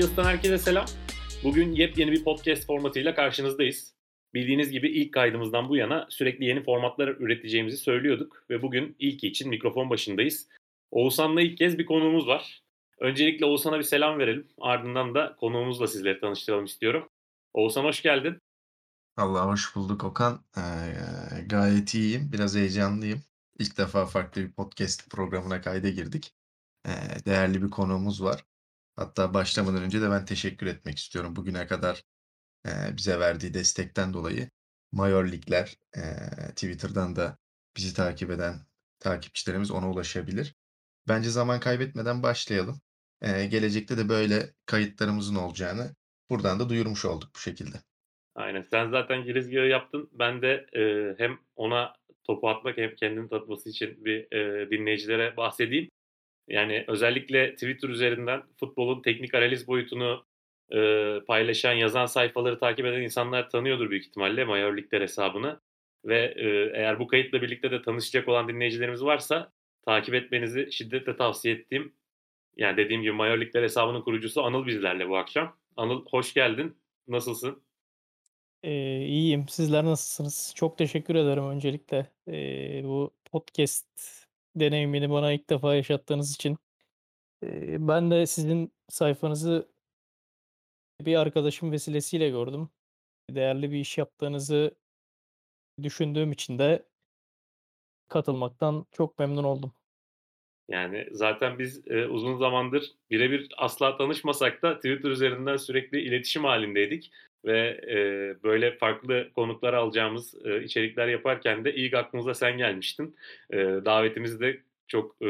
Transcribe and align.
Rapyas'tan 0.00 0.24
herkese 0.24 0.58
selam. 0.58 0.86
Bugün 1.44 1.72
yepyeni 1.72 2.12
bir 2.12 2.24
podcast 2.24 2.66
formatıyla 2.66 3.14
karşınızdayız. 3.14 3.94
Bildiğiniz 4.34 4.70
gibi 4.70 4.88
ilk 4.88 5.14
kaydımızdan 5.14 5.68
bu 5.68 5.76
yana 5.76 6.06
sürekli 6.10 6.44
yeni 6.44 6.62
formatlar 6.62 7.08
üreteceğimizi 7.08 7.76
söylüyorduk 7.76 8.44
ve 8.50 8.62
bugün 8.62 8.96
ilk 8.98 9.24
için 9.24 9.48
mikrofon 9.48 9.90
başındayız. 9.90 10.48
Oğuzhan'la 10.90 11.42
ilk 11.42 11.58
kez 11.58 11.78
bir 11.78 11.86
konuğumuz 11.86 12.26
var. 12.26 12.62
Öncelikle 12.98 13.46
Oğuzhan'a 13.46 13.78
bir 13.78 13.84
selam 13.84 14.18
verelim. 14.18 14.48
Ardından 14.60 15.14
da 15.14 15.36
konuğumuzla 15.40 15.86
sizleri 15.86 16.20
tanıştıralım 16.20 16.64
istiyorum. 16.64 17.08
Oğuzhan 17.54 17.84
hoş 17.84 18.02
geldin. 18.02 18.38
Allah 19.16 19.46
hoş 19.46 19.76
bulduk 19.76 20.04
Okan. 20.04 20.44
Ee, 20.56 20.60
gayet 21.46 21.94
iyiyim. 21.94 22.30
Biraz 22.32 22.56
heyecanlıyım. 22.56 23.22
İlk 23.58 23.78
defa 23.78 24.06
farklı 24.06 24.42
bir 24.42 24.52
podcast 24.52 25.10
programına 25.10 25.60
kayda 25.60 25.88
girdik. 25.88 26.32
Ee, 26.86 26.90
değerli 27.26 27.62
bir 27.62 27.70
konuğumuz 27.70 28.22
var. 28.22 28.44
Hatta 28.96 29.34
başlamadan 29.34 29.82
önce 29.82 30.00
de 30.02 30.10
ben 30.10 30.24
teşekkür 30.24 30.66
etmek 30.66 30.98
istiyorum. 30.98 31.36
Bugüne 31.36 31.66
kadar 31.66 32.02
e, 32.66 32.96
bize 32.96 33.20
verdiği 33.20 33.54
destekten 33.54 34.14
dolayı 34.14 34.50
Mayor 34.92 35.32
Ligler 35.32 35.76
e, 35.96 36.02
Twitter'dan 36.48 37.16
da 37.16 37.38
bizi 37.76 37.94
takip 37.94 38.30
eden 38.30 38.54
takipçilerimiz 38.98 39.70
ona 39.70 39.90
ulaşabilir. 39.90 40.54
Bence 41.08 41.30
zaman 41.30 41.60
kaybetmeden 41.60 42.22
başlayalım. 42.22 42.80
Ee, 43.22 43.46
gelecekte 43.46 43.98
de 43.98 44.08
böyle 44.08 44.42
kayıtlarımızın 44.66 45.34
olacağını 45.34 45.94
buradan 46.30 46.60
da 46.60 46.68
duyurmuş 46.68 47.04
olduk 47.04 47.30
bu 47.34 47.38
şekilde. 47.38 47.76
Aynen. 48.34 48.62
Sen 48.62 48.90
zaten 48.90 49.24
girizgahı 49.24 49.66
yaptın. 49.66 50.10
Ben 50.12 50.42
de 50.42 50.66
e, 50.76 51.14
hem 51.18 51.38
ona 51.56 51.94
topu 52.24 52.48
atmak 52.48 52.76
hem 52.76 52.94
kendini 52.94 53.28
tanıtması 53.28 53.70
için 53.70 54.04
bir 54.04 54.32
e, 54.32 54.70
dinleyicilere 54.70 55.36
bahsedeyim. 55.36 55.90
Yani 56.50 56.84
özellikle 56.88 57.54
Twitter 57.54 57.88
üzerinden 57.88 58.42
futbolun 58.60 59.02
teknik 59.02 59.34
analiz 59.34 59.68
boyutunu 59.68 60.24
e, 60.72 60.78
paylaşan, 61.26 61.72
yazan 61.72 62.06
sayfaları 62.06 62.58
takip 62.58 62.86
eden 62.86 63.02
insanlar 63.02 63.50
tanıyordur 63.50 63.90
büyük 63.90 64.06
ihtimalle 64.06 64.44
Major 64.44 64.76
Ligler 64.76 65.00
hesabını. 65.00 65.60
Ve 66.04 66.34
e, 66.36 66.78
eğer 66.80 66.98
bu 66.98 67.06
kayıtla 67.06 67.42
birlikte 67.42 67.70
de 67.70 67.82
tanışacak 67.82 68.28
olan 68.28 68.48
dinleyicilerimiz 68.48 69.04
varsa 69.04 69.52
takip 69.84 70.14
etmenizi 70.14 70.72
şiddetle 70.72 71.16
tavsiye 71.16 71.54
ettiğim 71.54 71.94
yani 72.56 72.76
dediğim 72.76 73.02
gibi 73.02 73.12
Major 73.12 73.40
Ligler 73.40 73.62
hesabının 73.62 74.02
kurucusu 74.02 74.42
Anıl 74.42 74.66
bizlerle 74.66 75.08
bu 75.08 75.16
akşam. 75.16 75.56
Anıl 75.76 76.06
hoş 76.10 76.34
geldin. 76.34 76.76
Nasılsın? 77.08 77.62
Eee, 78.62 79.06
iyiyim. 79.06 79.48
Sizler 79.48 79.84
nasılsınız? 79.84 80.52
Çok 80.56 80.78
teşekkür 80.78 81.14
ederim 81.14 81.48
öncelikle, 81.48 82.06
eee, 82.26 82.80
bu 82.84 83.14
podcast 83.32 84.19
deneyimini 84.56 85.10
bana 85.10 85.32
ilk 85.32 85.50
defa 85.50 85.74
yaşattığınız 85.74 86.34
için. 86.34 86.58
Ben 87.78 88.10
de 88.10 88.26
sizin 88.26 88.72
sayfanızı 88.88 89.68
bir 91.00 91.16
arkadaşım 91.16 91.72
vesilesiyle 91.72 92.30
gördüm. 92.30 92.68
Değerli 93.30 93.70
bir 93.70 93.78
iş 93.78 93.98
yaptığınızı 93.98 94.74
düşündüğüm 95.82 96.32
için 96.32 96.58
de 96.58 96.86
katılmaktan 98.08 98.86
çok 98.92 99.18
memnun 99.18 99.44
oldum. 99.44 99.72
Yani 100.68 101.08
zaten 101.12 101.58
biz 101.58 101.82
e, 101.86 102.06
uzun 102.06 102.38
zamandır 102.38 102.92
birebir 103.10 103.48
asla 103.56 103.96
tanışmasak 103.96 104.62
da 104.62 104.76
Twitter 104.76 105.10
üzerinden 105.10 105.56
sürekli 105.56 106.00
iletişim 106.00 106.44
halindeydik 106.44 107.12
ve 107.44 107.80
e, 107.88 107.96
böyle 108.42 108.76
farklı 108.76 109.30
konuklar 109.34 109.74
alacağımız 109.74 110.34
e, 110.44 110.64
içerikler 110.64 111.08
yaparken 111.08 111.64
de 111.64 111.74
ilk 111.74 111.94
aklımıza 111.94 112.34
sen 112.34 112.58
gelmiştin. 112.58 113.16
E, 113.50 113.56
davetimizi 113.58 114.40
de 114.40 114.60
çok 114.88 115.16
e, 115.22 115.28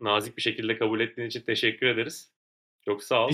nazik 0.00 0.36
bir 0.36 0.42
şekilde 0.42 0.78
kabul 0.78 1.00
ettiğin 1.00 1.28
için 1.28 1.40
teşekkür 1.40 1.86
ederiz. 1.86 2.32
Çok 2.84 3.04
sağ 3.04 3.26
ol. 3.26 3.30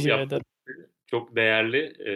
Çok 1.06 1.36
değerli. 1.36 1.78
E, 2.06 2.12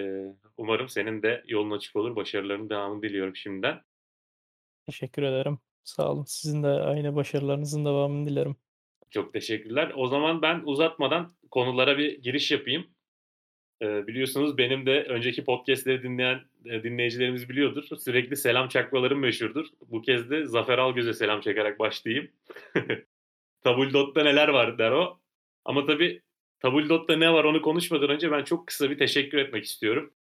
umarım 0.57 0.89
senin 0.89 1.23
de 1.23 1.45
yolun 1.49 1.71
açık 1.71 1.97
olur. 1.97 2.17
Başarılarının 2.17 2.71
devamını 2.71 3.03
diliyorum 3.03 3.37
şimdiden. 3.37 3.81
Teşekkür 4.87 5.23
ederim. 5.23 5.59
Sağ 5.85 6.13
olun. 6.13 6.25
Sizin 6.25 6.63
de 6.63 6.69
aynı 6.69 7.17
başarılarınızın 7.17 7.85
devamını 7.85 8.29
dilerim. 8.29 8.57
Çok 9.11 9.33
teşekkürler. 9.33 9.93
O 9.97 10.07
zaman 10.07 10.43
ben 10.43 10.63
uzatmadan 10.65 11.35
konulara 11.51 11.99
bir 11.99 12.23
giriş 12.23 12.51
yapayım. 12.51 12.87
Ee, 13.83 14.07
biliyorsunuz 14.07 14.59
benim 14.59 14.87
de 14.87 15.03
önceki 15.03 15.45
podcastleri 15.45 16.03
dinleyen 16.03 16.41
e, 16.65 16.83
dinleyicilerimiz 16.83 17.49
biliyordur. 17.49 17.85
Sürekli 17.99 18.37
selam 18.37 18.69
çakmalarım 18.69 19.19
meşhurdur. 19.19 19.67
Bu 19.91 20.03
kez 20.03 20.31
de 20.31 20.47
Zafer 20.47 20.79
Algöz'e 20.79 21.13
selam 21.13 21.41
çakarak 21.41 21.79
başlayayım. 21.79 22.31
Tabuldot'ta 23.63 24.23
neler 24.23 24.49
var 24.49 24.79
der 24.79 24.91
o. 24.91 25.21
Ama 25.65 25.87
tabii 25.87 26.23
Tabuldot'ta 26.61 27.17
ne 27.17 27.33
var 27.33 27.45
onu 27.45 27.63
konuşmadan 27.63 28.11
önce 28.11 28.31
ben 28.33 28.45
çok 28.45 28.67
kısa 28.67 28.91
bir 28.91 28.99
teşekkür 28.99 29.39
etmek 29.39 29.65
istiyorum. 29.65 30.13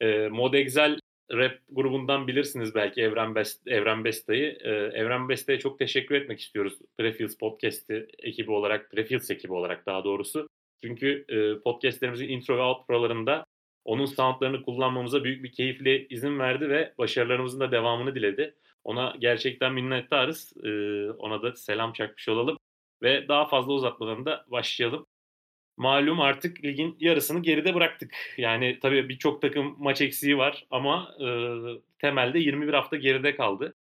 Ee, 0.00 0.28
Mod 0.28 0.54
Excel 0.54 0.98
rap 1.32 1.58
grubundan 1.68 2.26
bilirsiniz 2.26 2.74
belki 2.74 3.02
Evren 3.02 3.34
Best 3.34 3.68
Evren 3.68 4.04
Besta'yı. 4.04 4.58
Ee, 4.60 4.70
Evren 4.70 5.28
Besta'ya 5.28 5.58
çok 5.58 5.78
teşekkür 5.78 6.14
etmek 6.14 6.40
istiyoruz. 6.40 6.78
Prefields 6.98 7.36
Podcast'i 7.38 8.06
ekibi 8.18 8.50
olarak, 8.50 8.90
Prefields 8.90 9.30
ekibi 9.30 9.52
olarak 9.52 9.86
daha 9.86 10.04
doğrusu. 10.04 10.48
Çünkü 10.84 11.24
e, 11.28 11.62
podcastlerimizin 11.62 12.28
intro 12.28 12.56
ve 12.56 12.62
outrolarında 12.62 13.44
onun 13.84 14.06
soundlarını 14.06 14.62
kullanmamıza 14.62 15.24
büyük 15.24 15.44
bir 15.44 15.52
keyifle 15.52 16.08
izin 16.08 16.38
verdi 16.38 16.68
ve 16.68 16.94
başarılarımızın 16.98 17.60
da 17.60 17.72
devamını 17.72 18.14
diledi. 18.14 18.54
Ona 18.84 19.14
gerçekten 19.18 19.72
minnettarız. 19.74 20.52
E, 20.64 20.70
ona 21.10 21.42
da 21.42 21.56
selam 21.56 21.92
çakmış 21.92 22.28
olalım. 22.28 22.58
Ve 23.02 23.28
daha 23.28 23.48
fazla 23.48 23.72
uzatmadan 23.72 24.26
da 24.26 24.44
başlayalım. 24.48 25.06
Malum 25.76 26.20
artık 26.20 26.64
ligin 26.64 26.96
yarısını 27.00 27.42
geride 27.42 27.74
bıraktık. 27.74 28.34
Yani 28.38 28.78
tabii 28.82 29.08
birçok 29.08 29.42
takım 29.42 29.76
maç 29.78 30.00
eksiği 30.00 30.38
var 30.38 30.66
ama 30.70 31.14
e, 31.20 31.28
temelde 31.98 32.38
21 32.38 32.72
hafta 32.74 32.96
geride 32.96 33.36
kaldı. 33.36 33.74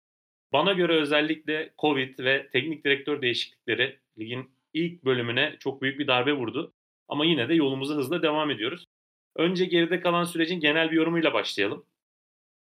Bana 0.53 0.73
göre 0.73 0.93
özellikle 0.93 1.73
Covid 1.79 2.19
ve 2.19 2.49
teknik 2.49 2.85
direktör 2.85 3.21
değişiklikleri 3.21 3.99
ligin 4.19 4.51
ilk 4.73 5.05
bölümüne 5.05 5.55
çok 5.59 5.81
büyük 5.81 5.99
bir 5.99 6.07
darbe 6.07 6.33
vurdu. 6.33 6.73
Ama 7.07 7.25
yine 7.25 7.49
de 7.49 7.53
yolumuza 7.53 7.95
hızla 7.95 8.21
devam 8.23 8.51
ediyoruz. 8.51 8.85
Önce 9.35 9.65
geride 9.65 9.99
kalan 9.99 10.23
sürecin 10.23 10.59
genel 10.59 10.91
bir 10.91 10.95
yorumuyla 10.95 11.33
başlayalım. 11.33 11.85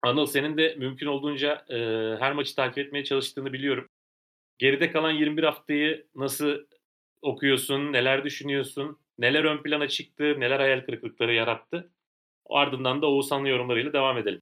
Anıl 0.03 0.25
senin 0.25 0.57
de 0.57 0.75
mümkün 0.79 1.07
olduğunca 1.07 1.65
e, 1.69 1.77
her 2.19 2.33
maçı 2.33 2.55
takip 2.55 2.77
etmeye 2.77 3.03
çalıştığını 3.03 3.53
biliyorum. 3.53 3.87
Geride 4.57 4.91
kalan 4.91 5.11
21 5.11 5.43
haftayı 5.43 6.07
nasıl 6.15 6.57
okuyorsun, 7.21 7.93
neler 7.93 8.23
düşünüyorsun, 8.23 8.99
neler 9.17 9.43
ön 9.43 9.63
plana 9.63 9.87
çıktı, 9.87 10.35
neler 10.39 10.59
hayal 10.59 10.81
kırıklıkları 10.85 11.33
yarattı. 11.33 11.91
Ardından 12.49 13.01
da 13.01 13.07
Oğuzhan'lı 13.07 13.49
yorumlarıyla 13.49 13.93
devam 13.93 14.17
edelim. 14.17 14.41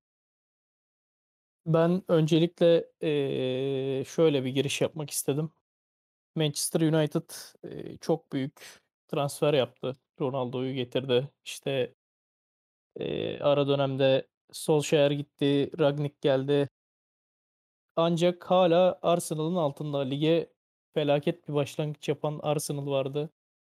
Ben 1.65 2.03
öncelikle 2.07 2.85
eee, 3.01 4.03
şöyle 4.07 4.45
bir 4.45 4.49
giriş 4.49 4.81
yapmak 4.81 5.09
istedim. 5.09 5.51
Manchester 6.35 6.81
United 6.81 7.29
eee, 7.63 7.97
çok 8.01 8.33
büyük 8.33 8.61
transfer 9.09 9.53
yaptı. 9.53 9.97
Ronaldo'yu 10.21 10.73
getirdi. 10.75 11.29
İşte 11.45 11.95
eee, 12.99 13.39
ara 13.41 13.67
dönemde 13.67 14.27
Solskjaer 14.51 15.11
gitti, 15.11 15.71
Rangnick 15.79 16.15
geldi. 16.21 16.69
Ancak 17.95 18.51
hala 18.51 18.99
Arsenal'ın 19.01 19.55
altında. 19.55 19.99
Lige 19.99 20.49
felaket 20.93 21.47
bir 21.49 21.53
başlangıç 21.53 22.09
yapan 22.09 22.39
Arsenal 22.43 22.87
vardı. 22.87 23.29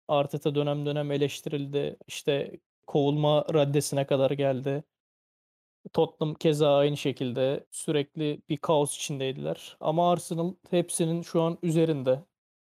Arteta 0.07 0.55
dönem 0.55 0.85
dönem 0.85 1.11
eleştirildi. 1.11 1.97
İşte 2.07 2.59
kovulma 2.87 3.45
raddesine 3.53 4.07
kadar 4.07 4.31
geldi. 4.31 4.83
Tottenham 5.93 6.33
keza 6.35 6.75
aynı 6.77 6.97
şekilde 6.97 7.65
sürekli 7.71 8.41
bir 8.49 8.57
kaos 8.57 8.95
içindeydiler. 8.97 9.77
Ama 9.79 10.11
Arsenal 10.11 10.53
hepsinin 10.69 11.21
şu 11.21 11.41
an 11.41 11.57
üzerinde. 11.63 12.19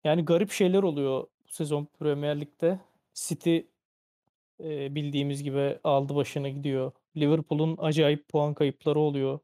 Yani 0.05 0.25
garip 0.25 0.51
şeyler 0.53 0.83
oluyor 0.83 1.29
sezon 1.55 1.85
Premier 1.99 2.41
Lig'de. 2.41 2.81
City 3.15 3.59
e, 4.61 4.95
bildiğimiz 4.95 5.43
gibi 5.43 5.79
aldı 5.85 6.15
başını 6.15 6.49
gidiyor. 6.49 6.93
Liverpool'un 7.17 7.77
acayip 7.79 8.29
puan 8.29 8.55
kayıpları 8.55 8.99
oluyor. 8.99 9.39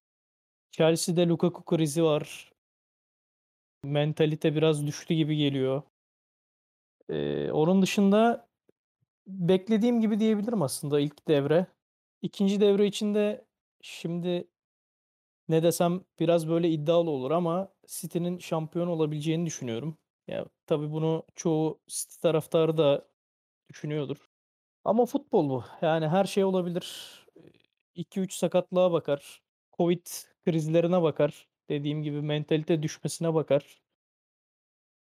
Chelsea'de 0.71 1.29
Lukaku 1.29 1.65
krizi 1.65 2.05
var. 2.05 2.53
Mentalite 3.85 4.55
biraz 4.55 4.87
düştü 4.87 5.15
gibi 5.15 5.37
geliyor. 5.37 5.83
Ee, 7.09 7.51
onun 7.53 7.83
dışında 7.83 8.49
beklediğim 9.27 10.01
gibi 10.01 10.21
diyebilirim 10.21 10.63
aslında 10.63 11.01
ilk 11.01 11.29
devre. 11.29 11.67
İkinci 12.23 12.61
devre 12.61 12.87
içinde 12.87 13.45
şimdi 13.83 14.49
ne 15.49 15.63
desem 15.63 16.05
biraz 16.21 16.49
böyle 16.49 16.71
iddialı 16.71 17.11
olur 17.11 17.31
ama 17.31 17.73
City'nin 17.87 18.39
şampiyon 18.39 18.87
olabileceğini 18.89 19.47
düşünüyorum. 19.47 19.99
Ya 20.29 20.47
tabii 20.71 20.91
bunu 20.93 21.27
çoğu 21.37 21.81
City 21.89 22.15
taraftarı 22.23 22.77
da 22.79 23.09
düşünüyordur. 23.71 24.17
Ama 24.85 25.07
futbol 25.07 25.51
bu. 25.51 25.65
Yani 25.83 26.09
her 26.09 26.25
şey 26.25 26.45
olabilir. 26.45 27.17
2-3 27.95 28.35
sakatlığa 28.35 28.93
bakar. 28.93 29.43
Covid 29.79 30.07
krizlerine 30.45 31.03
bakar. 31.03 31.49
Dediğim 31.71 32.03
gibi 32.03 32.23
mentalite 32.23 32.83
düşmesine 32.83 33.35
bakar. 33.35 33.81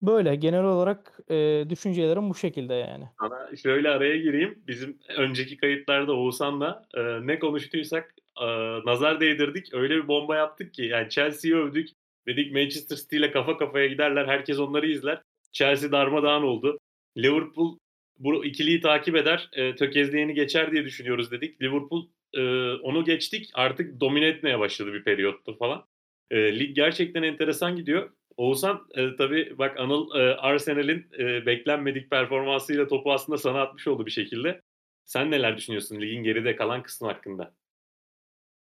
Böyle 0.01 0.35
genel 0.35 0.63
olarak, 0.63 1.19
eee, 1.29 1.69
düşüncelerim 1.69 2.29
bu 2.29 2.35
şekilde 2.35 2.73
yani. 2.73 3.09
Sana 3.19 3.55
şöyle 3.55 3.89
araya 3.89 4.17
gireyim. 4.17 4.63
Bizim 4.67 4.99
önceki 5.17 5.57
kayıtlarda 5.57 6.13
Oğuzhan'la, 6.13 6.87
eee, 6.97 7.19
ne 7.21 7.39
konuştuysak, 7.39 8.15
aaa, 8.35 8.79
nazar 8.85 9.19
değdirdik. 9.19 9.73
Öyle 9.73 9.95
bir 9.95 10.07
bomba 10.07 10.35
yaptık 10.35 10.73
ki 10.73 10.83
yani 10.83 11.09
Chelsea'yi 11.09 11.55
övdük. 11.55 11.89
Dedik 12.27 12.53
Manchester 12.53 12.95
City 12.95 13.17
ile 13.17 13.31
kafa 13.31 13.57
kafaya 13.57 13.87
giderler. 13.87 14.25
Herkes 14.27 14.59
onları 14.59 14.87
izler. 14.87 15.21
Chelsea 15.51 15.91
darmadağın 15.91 16.43
oldu. 16.43 16.79
Liverpool 17.17 17.77
bu 18.19 18.45
ikiliyi 18.45 18.81
takip 18.81 19.15
eder, 19.15 19.49
eee, 19.57 19.75
tökezleyeni 19.75 20.33
geçer 20.33 20.71
diye 20.71 20.85
düşünüyoruz 20.85 21.31
dedik. 21.31 21.61
Liverpool, 21.61 22.07
eee, 22.33 22.73
onu 22.83 23.05
geçtik. 23.05 23.49
Artık 23.53 23.99
domine 23.99 24.25
etmeye 24.27 24.59
başladı 24.59 24.93
bir 24.93 25.03
periyotta 25.03 25.53
falan. 25.53 25.85
Eee, 26.31 26.59
lig 26.59 26.75
gerçekten 26.75 27.23
enteresan 27.23 27.75
gidiyor. 27.75 28.09
Oğuzhan, 28.37 28.87
eee, 28.97 29.15
tabii 29.17 29.55
bak 29.57 29.79
Anıl, 29.79 30.15
eee, 30.15 30.21
Arsenal'in, 30.21 31.07
eee, 31.19 31.43
beklenmedik 31.45 32.09
performansıyla 32.09 32.87
topu 32.87 33.13
aslında 33.13 33.37
sana 33.37 33.61
atmış 33.61 33.87
oldu 33.87 34.05
bir 34.05 34.11
şekilde. 34.11 34.61
Sen 35.05 35.31
neler 35.31 35.57
düşünüyorsun 35.57 36.01
ligin 36.01 36.23
geride 36.23 36.55
kalan 36.55 36.83
kısmı 36.83 37.07
hakkında? 37.07 37.53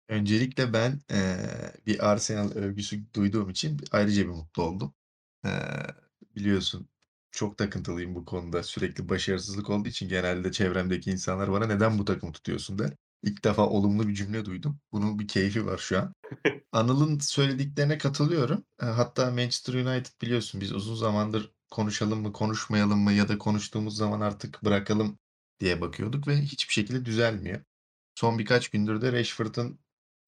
Öncelikle 0.09 0.73
ben, 0.73 0.99
eee, 1.11 1.37
bir 1.87 2.11
Arsenal 2.11 2.51
övgüsü 2.51 3.13
duyduğum 3.15 3.49
için 3.49 3.77
ayrıca 3.91 4.21
bir 4.23 4.27
mutlu 4.29 4.63
oldum. 4.63 4.93
Eee, 5.45 5.51
biliyorsun 6.35 6.87
çok 7.31 7.57
takıntılıyım 7.57 8.15
bu 8.15 8.25
konuda. 8.25 8.63
Sürekli 8.63 9.09
başarısızlık 9.09 9.69
olduğu 9.69 9.89
için 9.89 10.09
genelde 10.09 10.51
çevremdeki 10.51 11.11
insanlar 11.11 11.51
bana 11.51 11.65
"Neden 11.67 11.99
bu 11.99 12.05
takımı 12.05 12.31
tutuyorsun?" 12.33 12.79
der. 12.79 12.93
İlk 13.23 13.43
defa 13.43 13.67
olumlu 13.67 14.07
bir 14.07 14.13
cümle 14.15 14.45
duydum. 14.45 14.79
Bunun 14.91 15.19
bir 15.19 15.27
keyfi 15.27 15.65
var 15.65 15.77
şu 15.77 15.99
an. 15.99 16.13
Anıl'ın 16.71 17.19
söylediklerine 17.19 17.97
katılıyorum. 17.97 18.65
Eee, 18.81 18.87
hatta 18.89 19.31
Manchester 19.31 19.73
United 19.73 20.11
biliyorsun 20.21 20.61
biz 20.61 20.71
uzun 20.73 20.95
zamandır 20.95 21.51
konuşalım 21.71 22.21
mı, 22.21 22.33
konuşmayalım 22.33 22.99
mı 22.99 23.13
ya 23.13 23.27
da 23.29 23.37
konuştuğumuz 23.37 23.97
zaman 23.97 24.21
artık 24.21 24.63
bırakalım 24.63 25.19
diye 25.59 25.81
bakıyorduk 25.81 26.27
ve 26.27 26.37
hiçbir 26.41 26.73
şekilde 26.73 27.05
düzelmiyor. 27.05 27.61
Son 28.15 28.39
birkaç 28.39 28.69
gündür 28.69 29.01
de 29.01 29.11
Rashford'un 29.11 29.79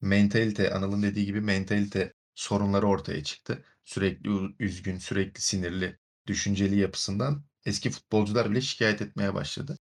mentalite, 0.02 0.74
Anıl'ın 0.74 1.04
dediği 1.04 1.26
gibi 1.26 1.42
mentalite 1.42 2.14
sorunları 2.36 2.88
ortaya 2.88 3.24
çıktı. 3.24 3.66
Sürekli 3.84 4.30
üzgün, 4.60 4.98
sürekli 4.98 5.42
sinirli, 5.42 6.00
düşünceli 6.28 6.80
yapısından 6.80 7.46
eski 7.66 7.90
futbolcular 7.90 8.52
bile 8.52 8.62
şikâyet 8.62 9.02
etmeye 9.02 9.34
başladı. 9.34 9.78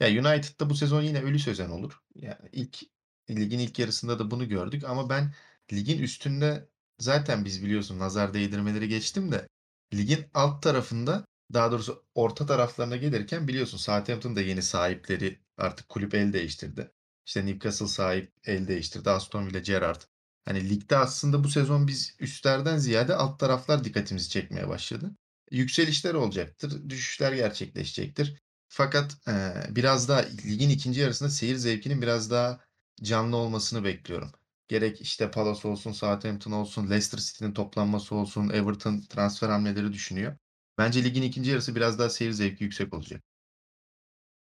Ya, 0.00 0.08
United'da 0.08 0.70
bu 0.70 0.74
sezon 0.74 1.02
yine 1.02 1.22
ölü 1.22 1.38
sözen 1.38 1.70
olur. 1.70 2.00
Yani 2.14 2.48
ilk 2.52 2.82
ligin 3.30 3.58
ilk 3.58 3.78
yarısında 3.78 4.18
da 4.18 4.30
bunu 4.30 4.48
gördük 4.48 4.84
ama 4.84 5.10
ben 5.10 5.34
ligin 5.72 5.98
üstünde 6.02 6.68
zaten 6.98 7.44
biz 7.44 7.62
biliyorsun 7.64 7.98
nazar 7.98 8.34
değdirmeleri 8.34 8.88
geçtim 8.88 9.32
de 9.32 9.48
ligin 9.94 10.26
alt 10.34 10.62
tarafında, 10.62 11.26
daha 11.52 11.72
doğrusu 11.72 12.04
orta 12.14 12.46
taraflarına 12.46 12.96
gelirken 12.96 13.48
biliyorsun 13.48 13.78
Southampton 13.78 14.36
da 14.36 14.40
yeni 14.40 14.62
sahipleri 14.62 15.40
artık 15.56 15.88
kulüp 15.88 16.14
el 16.14 16.32
değiştirdi. 16.32 16.92
İşte 17.26 17.46
Newcastle 17.46 17.86
sahip 17.86 18.32
el 18.44 18.68
değiştirdi. 18.68 19.10
Aston 19.10 19.46
Villa, 19.46 19.58
Gerrard. 19.58 20.02
Hani 20.46 20.70
ligde 20.70 20.96
aslında 20.96 21.44
bu 21.44 21.48
sezon 21.48 21.88
biz 21.88 22.16
üstlerden 22.20 22.78
ziyade 22.78 23.14
alt 23.16 23.40
taraflar 23.40 23.84
dikkatimizi 23.84 24.30
çekmeye 24.30 24.68
başladı. 24.68 25.16
Yükselişler 25.50 26.14
olacaktır, 26.14 26.90
düşüşler 26.90 27.32
gerçekleşecektir. 27.32 28.42
Fakat, 28.68 29.16
eee, 29.28 29.54
biraz 29.70 30.08
daha 30.08 30.20
ligin 30.46 30.70
2. 30.70 31.00
yarısında 31.00 31.28
seyir 31.30 31.56
zevkinin 31.56 32.02
biraz 32.02 32.30
daha 32.30 32.60
canlı 33.02 33.36
olmasını 33.36 33.84
bekliyorum. 33.84 34.32
Gerek 34.68 35.00
işte 35.00 35.30
Palace 35.30 35.68
olsun, 35.68 35.92
Southampton 35.92 36.52
olsun, 36.52 36.90
Leicester 36.90 37.18
City'nin 37.18 37.52
toplanması 37.54 38.14
olsun, 38.14 38.48
Everton 38.48 39.00
transfer 39.00 39.48
hamleleri 39.48 39.92
düşünüyor. 39.92 40.36
Bence 40.78 41.04
ligin 41.04 41.22
2. 41.22 41.50
yarısı 41.50 41.76
biraz 41.76 41.98
daha 41.98 42.10
seyir 42.10 42.32
zevki 42.32 42.64
yüksek 42.64 42.94
olacak. 42.94 43.22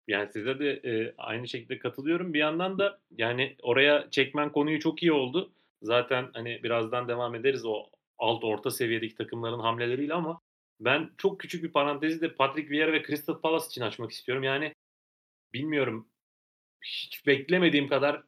Yani 0.09 0.29
size 0.33 0.59
de, 0.59 0.81
eee, 0.85 1.15
aynı 1.19 1.49
şekilde 1.49 1.79
katılıyorum. 1.79 2.35
Bir 2.35 2.39
yandan 2.39 2.79
da 2.79 3.01
yani 3.19 3.57
oraya 3.63 4.11
çekmen 4.11 4.53
konuyu 4.53 4.81
çok 4.81 5.03
iyi 5.03 5.13
oldu. 5.13 5.53
Zaten, 5.85 6.31
hani, 6.35 6.65
birazdan 6.65 7.09
devam 7.09 7.37
ederiz 7.37 7.67
o 7.67 7.87
alt, 8.19 8.45
orta 8.45 8.71
seviyedeki 8.71 9.17
takımların 9.17 9.61
hamleleriyle 9.61 10.15
ama 10.15 10.41
ben 10.81 11.11
çok 11.19 11.41
küçük 11.41 11.65
bir 11.65 11.73
parantezi 11.73 12.21
de 12.23 12.35
Patrick 12.35 12.71
Vieira 12.71 12.93
ve 12.95 13.05
Crystal 13.05 13.41
Palace 13.41 13.67
için 13.67 13.83
açmak 13.83 14.13
istiyorum. 14.13 14.45
Yani 14.45 14.75
bilmiyorum, 15.55 16.09
hiç 16.85 17.27
beklemediğim 17.27 17.89
kadar 17.89 18.25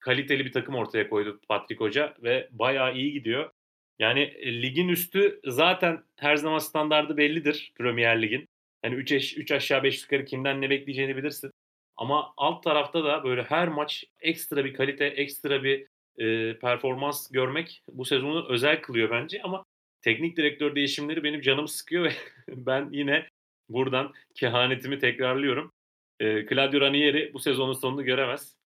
kaliteli 0.00 0.44
bir 0.44 0.52
takım 0.52 0.74
ortaya 0.74 1.08
koydu 1.08 1.40
Patrick 1.48 1.84
Hoca 1.84 2.14
ve 2.22 2.48
bayağı 2.52 2.94
iyi 2.96 3.12
gidiyor. 3.12 3.50
Yani, 3.98 4.20
eee, 4.20 4.62
ligin 4.62 4.88
üstü 4.88 5.40
zaten 5.46 6.04
her 6.16 6.36
zaman 6.36 6.58
standardı 6.58 7.16
bellidir 7.16 7.72
Premier 7.78 8.22
Lig'in. 8.22 8.46
Hani 8.82 8.94
3 8.94 9.12
eş 9.12 9.36
3 9.38 9.52
aşağı 9.52 9.82
5 9.82 10.02
yukarı 10.02 10.24
kimden 10.24 10.60
ne 10.60 10.70
bekleyeceğini 10.70 11.16
bilirsin. 11.16 11.50
Ama 11.96 12.34
alt 12.36 12.62
tarafta 12.64 13.04
da 13.04 13.24
böyle 13.24 13.42
her 13.42 13.68
maç 13.68 14.04
ekstra 14.20 14.64
bir 14.64 14.74
kalite, 14.74 15.04
ekstra 15.04 15.62
bir, 15.64 15.86
eee, 16.18 16.58
performans 16.60 17.30
görmek 17.30 17.82
bu 17.92 18.04
sezonu 18.04 18.46
özel 18.48 18.82
kılıyor 18.82 19.10
bence 19.10 19.42
ama 19.42 19.64
teknik 20.02 20.36
direktör 20.36 20.74
değişimleri 20.74 21.24
benim 21.24 21.40
canımı 21.40 21.68
sıkıyor 21.68 22.04
ve 22.04 22.12
ben 22.48 22.88
yine 22.92 23.28
buradan 23.68 24.12
kehanetimi 24.34 24.98
tekrarlıyorum. 24.98 25.72
Eee, 26.20 26.46
Claudio 26.50 26.80
Ranieri 26.80 27.34
bu 27.34 27.38
sezonun 27.40 27.72
sonunu 27.72 28.04
göremez. 28.04 28.56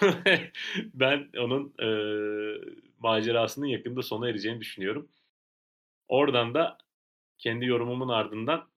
Ben 0.94 1.28
onun, 1.38 1.74
eee, 1.80 2.74
macerasının 2.98 3.66
yakında 3.66 4.02
sona 4.02 4.28
ereceğini 4.28 4.60
düşünüyorum. 4.60 5.08
Oradan 6.08 6.54
da 6.54 6.78
kendi 7.38 7.66
yorumumun 7.66 8.08
ardından 8.08 8.68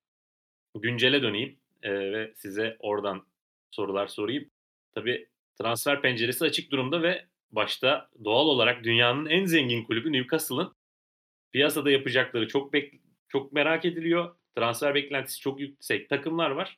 güncele 0.75 1.21
döneyim, 1.21 1.59
eee, 1.83 2.13
ve 2.13 2.33
size 2.35 2.77
oradan 2.79 3.27
sorular 3.71 4.07
sorayım. 4.07 4.51
Tabii 4.95 5.29
transfer 5.61 6.01
penceresi 6.01 6.45
açık 6.45 6.71
durumda 6.71 7.03
ve 7.03 7.27
başta 7.51 8.09
doğal 8.23 8.45
olarak 8.47 8.83
dünyanın 8.83 9.25
en 9.25 9.45
zengin 9.45 9.83
kulübü 9.83 10.11
Newcastle'ın 10.13 10.73
piyasada 11.53 11.91
yapacakları 11.91 12.47
çok 12.47 12.73
bek 12.73 12.93
çok 13.27 13.53
merak 13.53 13.85
ediliyor. 13.85 14.35
Transfer 14.57 14.95
beklentisi 14.95 15.39
çok 15.41 15.59
yüksek 15.59 16.09
takımlar 16.09 16.51
var. 16.51 16.77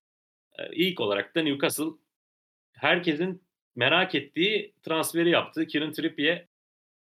Eee, 0.60 0.70
ilk 0.74 1.00
olarak 1.02 1.36
da 1.36 1.42
Newcastle 1.44 1.86
herkesin 2.74 3.44
merak 3.76 4.16
ettiği 4.16 4.76
transferi 4.84 5.30
yaptı. 5.30 5.68
Kieran 5.68 5.92
Trippier 5.92 6.46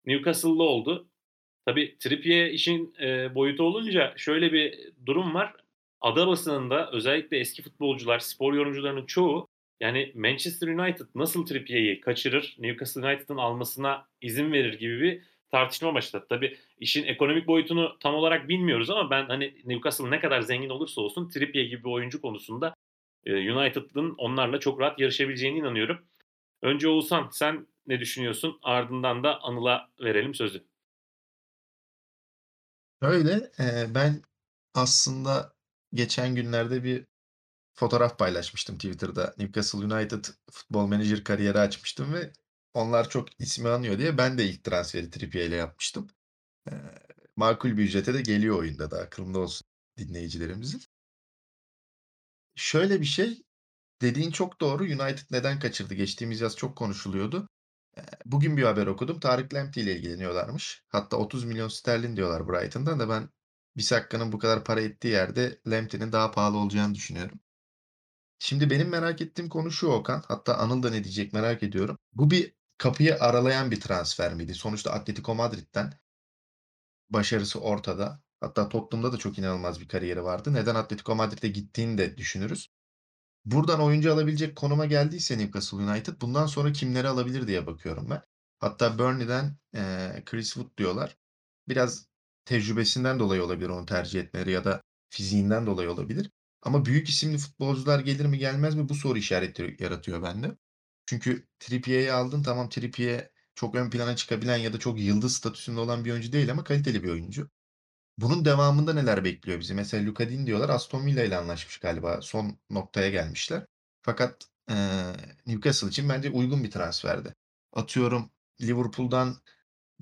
Newcastle'lı 0.07 0.63
oldu. 0.63 1.09
Tabii 1.67 1.99
Trippier 1.99 2.47
işin, 2.47 2.95
eee, 3.01 3.33
boyutu 3.35 3.63
olunca 3.65 4.15
şöyle 4.17 4.53
bir 4.53 4.93
durum 5.07 5.35
var. 5.35 5.55
Ada 6.01 6.27
basınında 6.27 6.91
özellikle 6.93 7.39
eski 7.39 7.63
futbolcular, 7.63 8.19
spor 8.19 8.55
yorumcularının 8.55 9.07
çoğu 9.07 9.49
yani 9.83 10.13
Manchester 10.15 10.69
United 10.69 11.07
nasıl 11.15 11.47
Trippier'i 11.47 12.01
kaçırır, 12.01 12.57
Newcastle 12.59 13.01
United'ın 13.01 13.37
almasına 13.37 14.07
izin 14.21 14.53
verir 14.53 14.79
gibi 14.79 15.01
bir 15.01 15.23
tartışma 15.51 15.95
başladı. 15.95 16.27
Tabii 16.29 16.59
işin 16.79 17.05
ekonomik 17.05 17.47
boyutunu 17.47 17.97
tam 18.01 18.15
olarak 18.15 18.49
bilmiyoruz 18.49 18.91
ama 18.91 19.11
ben, 19.11 19.27
hani, 19.27 19.55
Newcastle 19.65 20.11
ne 20.11 20.21
kadar 20.21 20.41
zengin 20.41 20.69
olursa 20.69 21.01
olsun 21.01 21.29
Trippier 21.29 21.65
gibi 21.65 21.85
bir 21.85 21.91
oyuncu 21.91 22.21
konusunda, 22.23 22.75
eee, 23.27 23.53
United'ın 23.53 24.15
onlarla 24.19 24.61
çok 24.61 24.81
rahat 24.81 24.99
yarışabileceğine 25.01 25.59
inanıyorum. 25.59 25.99
Önce 26.63 26.89
Oğuzhan 26.89 27.29
sen 27.33 27.67
ne 27.87 28.01
düşünüyorsun? 28.01 28.59
Ardından 28.63 29.25
da 29.25 29.41
Anıl'a 29.43 29.89
verelim 30.01 30.35
sözü. 30.35 30.65
Şöyle, 33.03 33.51
eee, 33.59 33.87
ben 33.95 34.23
aslında 34.75 35.53
geçen 35.95 36.35
günlerde 36.35 36.85
bir 36.85 37.05
fotoğraf 37.75 38.19
paylaşmıştım 38.19 38.77
Twitter'da. 38.77 39.35
Newcastle 39.39 39.79
United 39.79 40.25
futbol 40.51 40.89
menajer 40.89 41.25
kariyeri 41.25 41.59
açmıştım 41.59 42.15
ve 42.15 42.33
onlar 42.75 43.09
çok 43.09 43.41
ismi 43.41 43.69
anıyor 43.69 43.99
diye 43.99 44.19
ben 44.19 44.39
de 44.39 44.45
ilk 44.47 44.65
transferi 44.65 45.11
Trippier 45.11 45.47
ile 45.47 45.57
yapmıştım. 45.57 46.09
Eee, 46.71 46.75
makul 47.37 47.77
bir 47.77 47.85
ücrete 47.85 48.15
de 48.15 48.23
geliyor 48.23 48.59
oyunda 48.59 48.91
da 48.91 48.99
aklında 49.01 49.39
olsun 49.39 49.67
dinleyicilerimizin. 49.99 50.83
Şöyle 52.55 53.01
bir 53.01 53.07
şey, 53.07 53.43
dediğin 54.03 54.31
çok 54.31 54.61
doğru. 54.61 54.85
United 54.85 55.27
neden 55.31 55.61
kaçırdı? 55.61 55.95
Geçtiğimiz 55.95 56.41
yaz 56.41 56.57
çok 56.57 56.77
konuşuluyordu. 56.77 57.49
Bugün 58.27 58.57
bir 58.57 58.63
haber 58.63 58.87
okudum. 58.87 59.21
Tarık 59.21 59.55
Lamptey 59.55 59.85
ile 59.85 59.97
ilgileniyorlarmış. 59.97 60.85
Hatta 60.89 61.17
30 61.17 61.45
milyon 61.45 61.69
sterlin 61.69 62.17
diyorlar 62.17 62.49
Brighton'dan 62.49 63.01
da 63.01 63.09
ben 63.09 63.29
Bissakka'nın 63.77 64.33
bu 64.33 64.39
kadar 64.39 64.65
para 64.65 64.81
ettiği 64.81 65.09
yerde 65.09 65.61
Lamptey'nin 65.67 66.13
daha 66.13 66.31
pahalı 66.31 66.59
olacağını 66.59 66.95
düşünüyorum. 66.95 67.41
Şimdi 68.45 68.71
benim 68.71 68.89
merak 68.89 69.21
ettiğim 69.21 69.49
konu 69.49 69.71
şu 69.71 69.87
Okan, 69.87 70.25
hatta 70.29 70.55
Anıl 70.59 70.83
da 70.83 70.91
ne 70.91 71.05
diyecek 71.05 71.33
merak 71.33 71.63
ediyorum. 71.63 71.99
Bu 72.13 72.31
bir 72.31 72.55
kapıyı 72.79 73.21
aralayan 73.21 73.71
bir 73.71 73.81
transfer 73.81 74.35
miydi? 74.35 74.55
Sonuçta 74.55 74.93
Atletico 74.93 75.35
Madrid'den 75.35 75.93
başarısı 77.11 77.61
ortada. 77.61 78.23
Hatta 78.41 78.69
Tottenham'da 78.69 79.13
da 79.13 79.17
çok 79.17 79.39
inanılmaz 79.39 79.81
bir 79.81 79.89
kariyeri 79.89 80.25
vardı. 80.25 80.55
Neden 80.55 80.75
Atletico 80.75 81.15
Madrid'e 81.15 81.49
gittiğini 81.49 81.99
de 81.99 82.17
düşünürüz. 82.17 82.69
Buradan 83.45 83.81
oyuncu 83.81 84.13
alabilecek 84.13 84.57
konuma 84.57 84.87
geldiyse 84.87 85.39
Newcastle 85.39 85.77
United 85.79 86.21
bundan 86.21 86.47
sonra 86.47 86.73
kimleri 86.73 87.09
alabilir 87.09 87.47
diye 87.47 87.67
bakıyorum 87.67 88.11
ben. 88.11 88.23
Hatta 88.61 88.99
Burnley'den, 88.99 89.57
eee, 89.75 90.23
Chris 90.27 90.55
Wood 90.55 90.77
diyorlar. 90.79 91.17
Biraz 91.69 92.07
tecrübesinden 92.45 93.19
dolayı 93.19 93.45
olabilir 93.45 93.69
onu 93.69 93.87
tercih 93.87 94.21
etmeleri 94.21 94.51
ya 94.51 94.65
da 94.65 94.83
Fiziğinden 95.11 95.67
dolayı 95.67 95.91
olabilir. 95.91 96.31
Ama 96.63 96.85
büyük 96.85 97.09
isimli 97.09 97.39
futbolcular 97.39 98.01
gelir 98.01 98.27
mi 98.27 98.39
gelmez 98.39 98.75
mi 98.75 98.89
bu 98.89 98.95
soru 98.95 99.19
işareti 99.19 99.77
yaratıyor 99.81 100.23
bende. 100.23 100.57
Çünkü 101.07 101.47
Trippier'i 101.61 102.13
aldın 102.13 102.43
tamam 102.43 102.69
Trippier 102.69 103.31
çok 103.55 103.75
ön 103.75 103.91
plana 103.91 104.17
çıkabilen 104.17 104.57
ya 104.57 104.73
da 104.73 104.79
çok 104.79 105.01
yıldız 105.01 105.37
statüsünde 105.37 105.81
olan 105.81 106.05
bir 106.05 106.13
oyuncu 106.13 106.33
değil 106.33 106.51
ama 106.51 106.65
kaliteli 106.65 107.03
bir 107.03 107.09
oyuncu. 107.11 107.51
Bunun 108.19 108.45
devamında 108.45 108.95
neler 108.95 109.25
bekliyor 109.25 109.61
bizi? 109.61 109.75
Mesela 109.75 110.07
Luka 110.07 110.31
Dean 110.31 110.47
diyorlar 110.47 110.69
Aston 110.69 111.07
Villa 111.07 111.25
ile 111.25 111.37
anlaşmış 111.37 111.79
galiba. 111.79 112.21
Son 112.23 112.59
noktaya 112.71 113.11
gelmişler. 113.11 113.67
Fakat 114.03 114.45
e, 114.71 114.75
Newcastle 115.47 115.89
için 115.89 116.09
bence 116.09 116.31
uygun 116.31 116.65
bir 116.65 116.71
transferdi. 116.71 117.35
Atıyorum 117.73 118.31
Liverpool'dan 118.61 119.37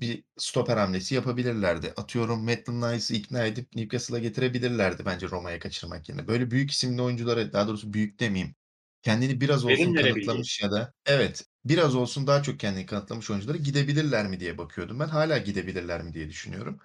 bir 0.01 0.23
stoper 0.37 0.77
hamlesi 0.77 1.15
yapabilirlerdi. 1.15 1.93
Atıyorum 1.97 2.43
Maitland 2.43 2.93
Nice'ı 2.93 3.17
ikna 3.17 3.45
edip 3.45 3.75
Newcastle'a 3.75 4.19
getirebilirlerdi 4.19 5.05
bence 5.05 5.27
Roma'ya 5.29 5.59
kaçırmak 5.59 6.09
yerine. 6.09 6.27
Böyle 6.27 6.51
büyük 6.51 6.71
isimli 6.71 7.01
oyunculara 7.01 7.53
daha 7.53 7.67
doğrusu 7.67 7.93
büyük 7.93 8.19
demeyeyim. 8.19 8.55
Kendini 9.01 9.41
biraz 9.41 9.65
olsun 9.65 9.93
Benim 9.93 10.01
kanıtlamış 10.01 10.61
ya 10.61 10.71
da 10.71 10.93
evet 11.05 11.45
biraz 11.65 11.95
olsun 11.95 12.27
daha 12.27 12.43
çok 12.43 12.59
kendini 12.59 12.85
kanıtlamış 12.85 13.29
oyunculara 13.29 13.57
gidebilirler 13.57 14.27
mi 14.27 14.39
diye 14.39 14.57
bakıyordum 14.57 14.99
ben. 14.99 15.07
Hala 15.07 15.37
gidebilirler 15.37 16.03
mi 16.03 16.13
diye 16.13 16.29
düşünüyorum. 16.29 16.79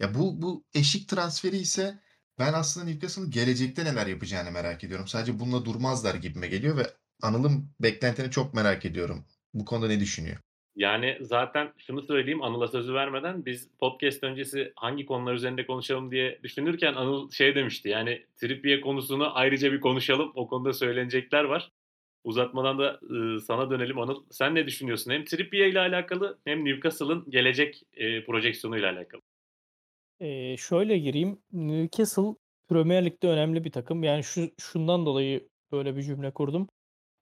Ya 0.00 0.14
bu 0.14 0.42
bu 0.42 0.64
eşik 0.74 1.08
transferi 1.08 1.56
ise 1.56 2.00
ben 2.38 2.52
aslında 2.52 2.86
Newcastle'ın 2.86 3.30
gelecekte 3.30 3.84
neler 3.84 4.06
yapacağını 4.06 4.50
merak 4.52 4.84
ediyorum. 4.84 5.08
Sadece 5.08 5.38
bununla 5.38 5.64
durmazlar 5.64 6.14
gibime 6.14 6.48
geliyor 6.48 6.76
ve 6.76 6.94
Anıl'ın 7.22 7.74
beklentilerini 7.80 8.32
çok 8.32 8.54
merak 8.54 8.84
ediyorum. 8.84 9.26
Bu 9.54 9.64
konuda 9.64 9.88
ne 9.88 10.00
düşünüyor? 10.00 10.38
Yani 10.76 11.18
zaten 11.20 11.72
şunu 11.78 12.02
söyleyeyim 12.02 12.42
Anıl'a 12.42 12.68
sözü 12.68 12.94
vermeden 12.94 13.46
biz 13.46 13.70
podcast 13.78 14.24
öncesi 14.24 14.72
hangi 14.76 15.06
konular 15.06 15.34
üzerinde 15.34 15.66
konuşalım 15.66 16.10
diye 16.10 16.40
düşünürken 16.42 16.94
Anıl 16.94 17.30
şey 17.30 17.54
demişti 17.54 17.88
yani 17.88 18.26
Trippier 18.36 18.80
konusunu 18.80 19.36
ayrıca 19.36 19.72
bir 19.72 19.80
konuşalım 19.80 20.32
o 20.34 20.48
konuda 20.48 20.72
söylenecekler 20.72 21.44
var. 21.44 21.70
Uzatmadan 22.24 22.78
da 22.78 23.00
e, 23.02 23.40
sana 23.40 23.70
dönelim 23.70 23.98
Anıl. 23.98 24.24
Sen 24.30 24.54
ne 24.54 24.66
düşünüyorsun? 24.66 25.10
Hem 25.10 25.24
Trippier 25.24 25.66
ile 25.66 25.80
alakalı 25.80 26.38
hem 26.44 26.64
Newcastle'ın 26.64 27.30
gelecek 27.30 27.82
e, 27.92 28.24
projeksiyonu 28.24 28.78
ile 28.78 28.86
alakalı. 28.86 29.20
Ee, 30.20 30.56
şöyle 30.56 30.98
gireyim. 30.98 31.38
Newcastle 31.52 32.34
Premier 32.68 33.04
Lig'de 33.04 33.28
önemli 33.28 33.64
bir 33.64 33.72
takım. 33.72 34.02
Yani 34.02 34.24
şu 34.24 34.50
şundan 34.60 35.06
dolayı 35.06 35.48
böyle 35.72 35.96
bir 35.96 36.02
cümle 36.02 36.30
kurdum. 36.30 36.68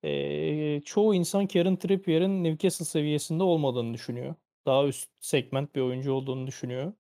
Ee, 0.05 0.81
çoğu 0.85 1.15
insan 1.15 1.47
Kieran 1.47 1.77
Trippier'in 1.77 2.45
Newcastle 2.45 2.85
seviyesinde 2.85 3.43
olmadığını 3.43 3.95
düşünüyor. 3.95 4.35
Daha 4.67 4.87
üst 4.87 5.11
segment 5.21 5.75
bir 5.75 5.81
oyuncu 5.81 6.13
olduğunu 6.13 6.47
düşünüyor. 6.47 6.93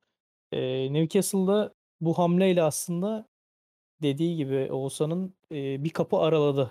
Ee, 0.52 0.92
Newcastle'da 0.92 1.74
bu 2.00 2.18
hamleyle 2.18 2.62
aslında 2.62 3.28
dediği 4.02 4.36
gibi 4.36 4.72
Oğuzhan'ın 4.72 5.34
e, 5.52 5.84
bir 5.84 5.90
kapı 5.90 6.16
araladı. 6.16 6.70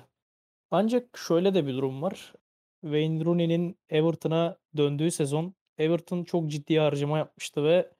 Ancak 0.72 1.18
şöyle 1.18 1.54
de 1.54 1.68
bir 1.68 1.74
durum 1.74 2.02
var. 2.02 2.34
Wayne 2.82 3.26
Rooney'nin 3.26 3.78
Everton'a 3.90 4.58
döndüğü 4.78 5.12
sezon 5.12 5.56
Everton 5.78 6.24
çok 6.24 6.52
ciddi 6.52 6.80
harcama 6.80 7.18
yapmıştı 7.18 7.64
ve 7.64 7.92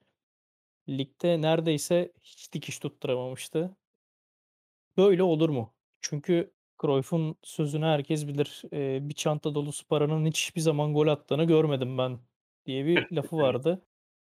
ligde 0.88 1.42
neredeyse 1.42 2.12
hiç 2.22 2.52
dikiş 2.52 2.78
tutturamamıştı. 2.78 3.76
Böyle 4.96 5.22
olur 5.22 5.48
mu? 5.48 5.74
Çünkü 6.00 6.52
Cruyff'un 6.82 7.36
sözünü 7.42 7.84
herkes 7.86 8.28
bilir. 8.28 8.62
Eee, 8.72 8.98
"Bir 9.02 9.14
çanta 9.14 9.54
dolusu 9.54 9.88
paranın 9.88 10.26
hiçbir 10.26 10.60
zaman 10.60 10.94
gol 10.94 11.06
attığını 11.08 11.44
görmedim 11.44 11.98
ben." 11.98 12.18
diye 12.66 12.86
bir 12.86 13.06
lafı 13.16 13.38
vardı. 13.38 13.82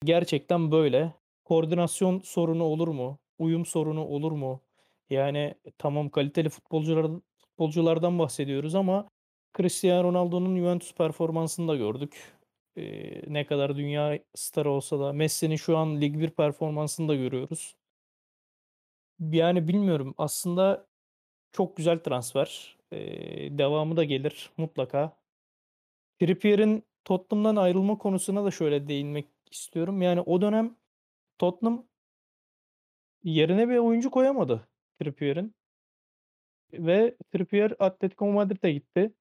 Gerçekten 0.05 0.71
böyle. 0.71 1.13
Koordinasyon 1.45 2.19
sorunu 2.19 2.63
olur 2.63 2.87
mu? 2.87 3.19
Uyum 3.39 3.65
sorunu 3.65 4.05
olur 4.05 4.31
mu? 4.31 4.61
Yani 5.09 5.55
tamam 5.77 6.09
kaliteli 6.09 6.49
futbolcular 6.49 7.07
futbolculardan 7.37 8.19
bahsediyoruz 8.19 8.75
ama 8.75 9.09
Cristiano 9.57 10.03
Ronaldo'nun 10.09 10.57
Juventus 10.57 10.93
performansını 10.95 11.67
da 11.67 11.75
gördük. 11.75 12.33
Eee, 12.75 13.23
ne 13.27 13.45
kadar 13.45 13.75
dünya 13.77 14.19
starı 14.35 14.71
olsa 14.71 14.99
da 14.99 15.13
Messi'nin 15.13 15.55
şu 15.55 15.77
an 15.77 16.01
Lig 16.01 16.19
1 16.19 16.29
performansını 16.29 17.07
da 17.07 17.15
görüyoruz. 17.15 17.75
Yani 19.19 19.67
bilmiyorum. 19.67 20.13
Aslında 20.17 20.87
çok 21.53 21.77
güzel 21.77 21.99
transfer. 21.99 22.77
Eee, 22.91 23.57
devamı 23.57 23.97
da 23.97 24.03
gelir 24.03 24.51
mutlaka. 24.57 25.17
Trippier'in 26.19 26.83
Tottenham'dan 27.05 27.55
ayrılma 27.55 27.97
konusuna 27.97 28.45
da 28.45 28.51
şöyle 28.51 28.87
değinmek 28.87 29.27
istiyorum. 29.51 30.01
Yani 30.01 30.21
o 30.21 30.41
dönem 30.41 30.75
Tottenham 31.39 31.85
yerine 33.23 33.69
bir 33.69 33.77
oyuncu 33.77 34.11
koyamadı 34.11 34.67
Trippier'in. 34.99 35.55
Ve 36.73 37.15
Trippier 37.31 37.73
Atletico 37.79 38.27
Madrid'e 38.31 38.71
gitti. 38.71 39.13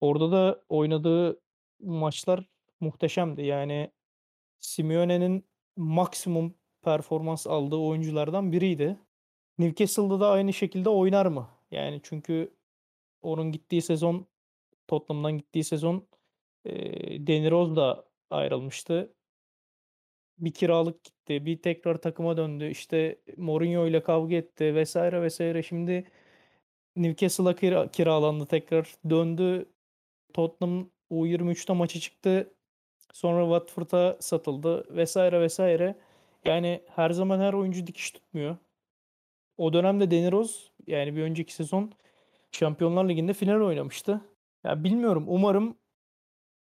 Orada 0.00 0.32
da 0.32 0.64
oynadığı 0.68 1.40
maçlar 1.80 2.48
muhteşemdi. 2.80 3.42
Yani 3.42 3.92
Simeone'nin 4.60 5.46
maksimum 5.76 6.54
performans 6.82 7.46
aldığı 7.46 7.76
oyunculardan 7.76 8.52
biriydi. 8.52 8.98
Newcastle'da 9.62 10.20
da 10.20 10.30
aynı 10.30 10.52
şekilde 10.52 10.88
oynar 10.88 11.26
mı? 11.26 11.48
Yani 11.70 12.00
çünkü 12.02 12.54
onun 13.22 13.52
gittiği 13.52 13.82
sezon 13.82 14.26
Tottenham'dan 14.88 15.38
gittiği 15.38 15.64
sezon 15.64 16.06
eee 16.64 17.26
Danny 17.26 17.76
da 17.76 18.04
ayrılmıştı. 18.30 19.14
Bir 20.38 20.52
kiralık 20.52 21.04
gitti. 21.04 21.46
Bir 21.46 21.62
tekrar 21.62 21.96
takıma 21.96 22.36
döndü. 22.36 22.70
İşte 22.70 23.18
Mourinho 23.36 23.86
ile 23.86 24.02
kavga 24.02 24.36
etti 24.36 24.74
vesaire 24.74 25.22
vesaire. 25.22 25.62
Şimdi 25.62 26.04
Newcastle'a 26.96 27.54
kira 27.54 27.88
kiralandı 27.88 28.46
tekrar. 28.46 28.94
Döndü. 29.10 29.66
Tottenham 30.34 30.90
U23'te 31.10 31.72
maça 31.72 32.00
çıktı. 32.00 32.54
Sonra 33.12 33.44
Watford'a 33.44 34.16
satıldı 34.20 34.96
vesaire 34.96 35.40
vesaire. 35.40 35.96
Yani 36.44 36.82
her 36.88 37.10
zaman 37.10 37.40
her 37.40 37.52
oyuncu 37.52 37.86
dikiş 37.86 38.10
tutmuyor. 38.10 38.56
O 39.56 39.72
dönemde 39.72 40.32
Rose 40.32 40.60
yani 40.86 41.16
bir 41.16 41.22
önceki 41.22 41.54
sezon 41.54 41.92
Şampiyonlar 42.52 43.08
Ligi'nde 43.08 43.32
final 43.34 43.60
oynamıştı. 43.60 44.20
Ya 44.64 44.84
bilmiyorum. 44.84 45.24
Umarım 45.26 45.76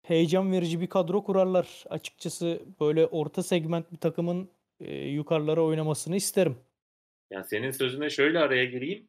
heyecan 0.04 0.52
verici 0.52 0.82
bir 0.82 0.88
kadro 0.88 1.24
kurarlar. 1.24 1.84
Açıkçası 1.90 2.62
böyle 2.80 3.06
orta 3.06 3.44
segment 3.44 3.92
bir 3.92 3.98
takımın 3.98 4.50
eee, 4.80 5.08
yukarılara 5.10 5.62
oynamasını 5.62 6.16
isterim. 6.16 6.58
Yani 7.32 7.46
senin 7.46 7.72
sözüne 7.72 8.10
şöyle 8.10 8.40
araya 8.40 8.66
gireyim. 8.66 9.08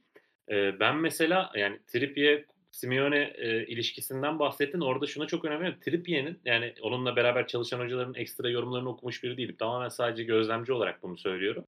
Eee, 0.51 0.77
ben 0.81 0.97
mesela 0.97 1.51
yani 1.55 1.81
Trippier 1.87 2.45
Simeone 2.71 3.35
eee, 3.39 3.67
ilişkisinden 3.69 4.39
bahsettin. 4.39 4.81
Orada 4.81 5.07
şuna 5.07 5.27
çok 5.27 5.45
önem 5.45 5.59
veriyorum. 5.61 5.81
Trippier'in 5.81 6.41
yani 6.45 6.75
onunla 6.83 7.17
beraber 7.17 7.47
çalışan 7.47 7.81
hocaların 7.81 8.15
ekstra 8.15 8.51
yorumlarını 8.51 8.89
okumuş 8.89 9.23
biri 9.25 9.37
değilim. 9.37 9.57
Tamamen 9.59 9.89
sadece 9.89 10.25
gözlemci 10.25 10.73
olarak 10.73 11.03
bunu 11.03 11.19
söylüyorum. 11.19 11.65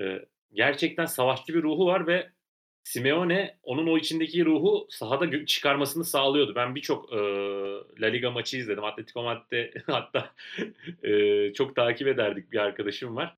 Eee, 0.00 0.26
gerçekten 0.54 1.06
savaşçı 1.06 1.54
bir 1.54 1.62
ruhu 1.62 1.86
var 1.86 2.06
ve 2.06 2.30
Simeone 2.84 3.58
onun 3.62 3.86
o 3.86 3.98
içindeki 3.98 4.44
ruhu 4.44 4.86
sahada 4.90 5.46
çıkarmasını 5.46 6.04
sağlıyordu. 6.04 6.54
Ben 6.54 6.74
birçok, 6.74 7.12
eee, 7.12 7.18
La 8.00 8.06
Liga 8.06 8.30
maçı 8.30 8.56
izledim. 8.56 8.84
Atletico 8.84 9.22
Madrid'de 9.22 9.72
hatta, 9.86 10.34
eee, 11.04 11.52
çok 11.56 11.76
takip 11.76 12.08
ederdik 12.08 12.52
bir 12.52 12.58
arkadaşım 12.58 13.16
var. 13.16 13.36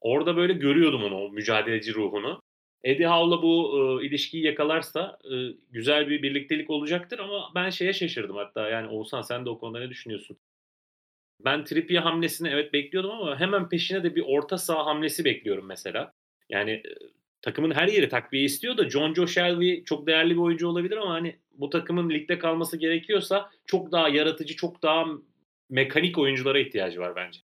Orada 0.00 0.36
böyle 0.36 0.52
görüyordum 0.52 1.04
onu, 1.04 1.16
o 1.16 1.30
mücadeleci 1.30 1.94
ruhunu. 1.94 2.42
Eddie 2.84 3.06
Howe'la 3.06 3.42
bu, 3.42 3.74
ııı, 3.76 4.04
ilişkiyi 4.04 4.44
yakalarsa, 4.44 5.18
ııı, 5.24 5.56
güzel 5.70 6.08
bir 6.08 6.22
birliktelik 6.22 6.70
olacaktır 6.70 7.18
ama 7.18 7.52
ben 7.54 7.70
şeye 7.70 7.92
şaşırdım 7.92 8.36
hatta 8.36 8.68
yani 8.70 8.88
Oğuzhan 8.88 9.22
sen 9.22 9.44
de 9.46 9.50
o 9.50 9.58
konuda 9.58 9.78
ne 9.80 9.90
düşünüyorsun? 9.90 10.38
Ben 11.44 11.64
Trippier 11.64 12.02
hamlesini 12.02 12.48
evet 12.48 12.72
bekliyordum 12.72 13.10
ama 13.10 13.40
hemen 13.40 13.68
peşine 13.68 14.02
de 14.02 14.14
bir 14.16 14.24
orta 14.26 14.58
saha 14.58 14.86
hamlesi 14.86 15.24
bekliyorum 15.24 15.66
mesela. 15.66 16.12
Yani, 16.50 16.82
takımın 17.42 17.70
her 17.70 17.88
yeri 17.88 18.08
takviye 18.08 18.44
istiyor 18.44 18.76
da 18.76 18.90
Jonjo 18.90 19.26
Shelvey 19.26 19.84
çok 19.84 20.06
değerli 20.06 20.30
bir 20.30 20.40
oyuncu 20.40 20.68
olabilir 20.68 20.96
ama, 20.96 21.14
hani, 21.14 21.36
bu 21.52 21.70
takımın 21.70 22.10
ligde 22.10 22.38
kalması 22.38 22.76
gerekiyorsa 22.76 23.50
çok 23.66 23.92
daha 23.92 24.08
yaratıcı, 24.08 24.56
çok 24.56 24.82
daha 24.82 25.04
mekanik 25.70 26.18
oyunculara 26.18 26.58
ihtiyacı 26.58 27.00
var 27.00 27.16
bence. 27.16 27.40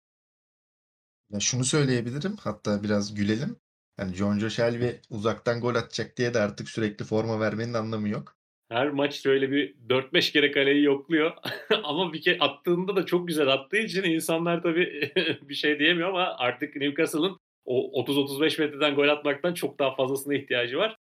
Ya 1.32 1.40
şunu 1.40 1.64
söyleyebilirim, 1.64 2.36
hatta 2.44 2.84
biraz 2.84 3.16
gülelim. 3.16 3.56
Hani 3.98 4.16
Jonjo 4.16 4.50
Shelvey 4.50 5.00
uzaktan 5.10 5.62
gol 5.62 5.76
atacak 5.76 6.18
diye 6.18 6.34
de 6.34 6.40
artık 6.40 6.70
sürekli 6.70 7.06
forma 7.06 7.40
vermenin 7.40 7.74
anlamı 7.74 8.10
yok. 8.10 8.36
Her 8.70 8.90
maç 8.90 9.22
şöyle 9.22 9.52
bir 9.52 9.76
4-5 9.90 10.32
kere 10.32 10.52
kaleyi 10.52 10.84
yokluyor 10.84 11.32
ama 11.84 12.14
bir 12.14 12.22
kere 12.22 12.40
attığında 12.40 12.96
da 12.96 13.06
çok 13.06 13.28
güzel 13.28 13.48
attığı 13.48 13.78
için 13.78 14.04
insanlar 14.04 14.62
tabii 14.64 15.12
bir 15.42 15.54
şey 15.54 15.80
diyemiyor 15.80 16.10
ama 16.10 16.36
artık 16.38 16.76
Newcastle'ın 16.76 17.38
o 17.66 18.04
30-35 18.06 18.62
metreden 18.62 18.96
gol 18.96 19.10
atmaktan 19.10 19.54
çok 19.54 19.80
daha 19.80 19.96
fazlasına 19.96 20.34
ihtiyacı 20.34 20.78
var. 20.78 20.98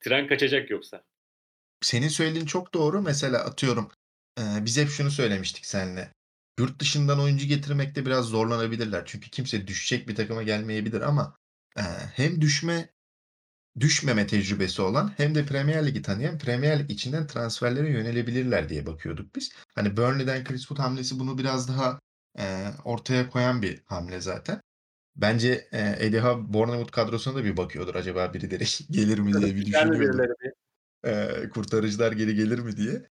Tren 0.00 0.28
kaçacak 0.28 0.70
yoksa. 0.70 1.02
Senin 1.80 2.08
söylediğin 2.08 2.46
çok 2.46 2.74
doğru. 2.74 3.02
Mesela 3.02 3.38
atıyorum, 3.38 3.90
biz 4.38 4.78
hep 4.78 4.88
şunu 4.88 5.10
söylemiştik 5.10 5.66
seninle. 5.66 6.12
Yurt 6.58 6.80
dışından 6.80 7.20
oyuncu 7.20 7.46
getirmekte 7.46 8.06
biraz 8.06 8.24
zorlanabilirler. 8.24 9.02
Çünkü 9.06 9.30
kimse 9.30 9.66
düşecek 9.66 10.08
bir 10.08 10.14
takıma 10.14 10.42
gelmeyebilir 10.42 11.00
ama 11.00 11.36
hem 12.16 12.40
düşme 12.40 12.88
düşmeme 13.80 14.26
tecrübesi 14.26 14.82
olan 14.82 15.12
hem 15.16 15.34
de 15.34 15.46
Premier 15.46 15.86
Lig'i 15.86 16.02
tanıyan 16.02 16.38
Premier 16.38 16.78
Lig 16.78 16.90
içinden 16.90 17.26
transferlere 17.26 17.90
yönelebilirler 17.90 18.68
diye 18.68 18.86
bakıyorduk 18.86 19.36
biz. 19.36 19.52
Hani 19.74 19.96
Burnley'den 19.96 20.44
Chris 20.44 20.60
Wood 20.60 20.78
hamlesi 20.78 21.18
bunu 21.18 21.38
biraz 21.38 21.68
daha 21.68 22.00
e, 22.38 22.66
ortaya 22.84 23.30
koyan 23.30 23.62
bir 23.62 23.82
hamle 23.86 24.20
zaten. 24.20 24.60
Bence 25.20 25.68
e, 25.72 26.20
Howe 26.20 26.52
Bournemouth 26.52 26.90
kadrosuna 26.90 27.34
da 27.34 27.44
bir 27.44 27.56
bakıyordur 27.56 27.94
acaba 27.94 28.34
birileri 28.34 28.64
gelir 28.90 29.18
mi 29.18 29.32
diye 29.32 29.56
bir 29.56 29.66
düşünüyordur. 29.66 30.30
E, 31.04 31.48
kurtarıcılar 31.48 32.12
geri 32.12 32.34
gelir 32.34 32.58
mi 32.58 32.76
diye. 32.76 33.08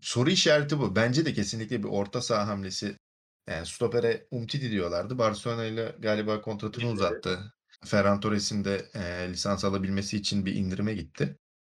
Soru 0.00 0.30
işareti 0.30 0.78
bu. 0.78 0.96
Bence 0.96 1.24
de 1.24 1.32
kesinlikle 1.32 1.82
bir 1.82 1.88
orta 1.88 2.20
saha 2.20 2.48
hamlesi. 2.48 2.96
Yani 3.48 3.66
stopere 3.66 4.26
Umtiti 4.30 4.70
diyorlardı. 4.70 5.18
Barcelona 5.18 5.64
ile 5.64 5.96
galiba 5.98 6.40
kontratını 6.40 6.90
uzattı. 6.90 7.54
Ferran 7.84 8.20
Torres'in 8.20 8.64
de 8.64 8.86
e, 8.94 9.28
lisans 9.30 9.64
alabilmesi 9.64 10.16
için 10.16 10.46
bir 10.46 10.54
indirime 10.54 10.94
gitti. 10.94 11.38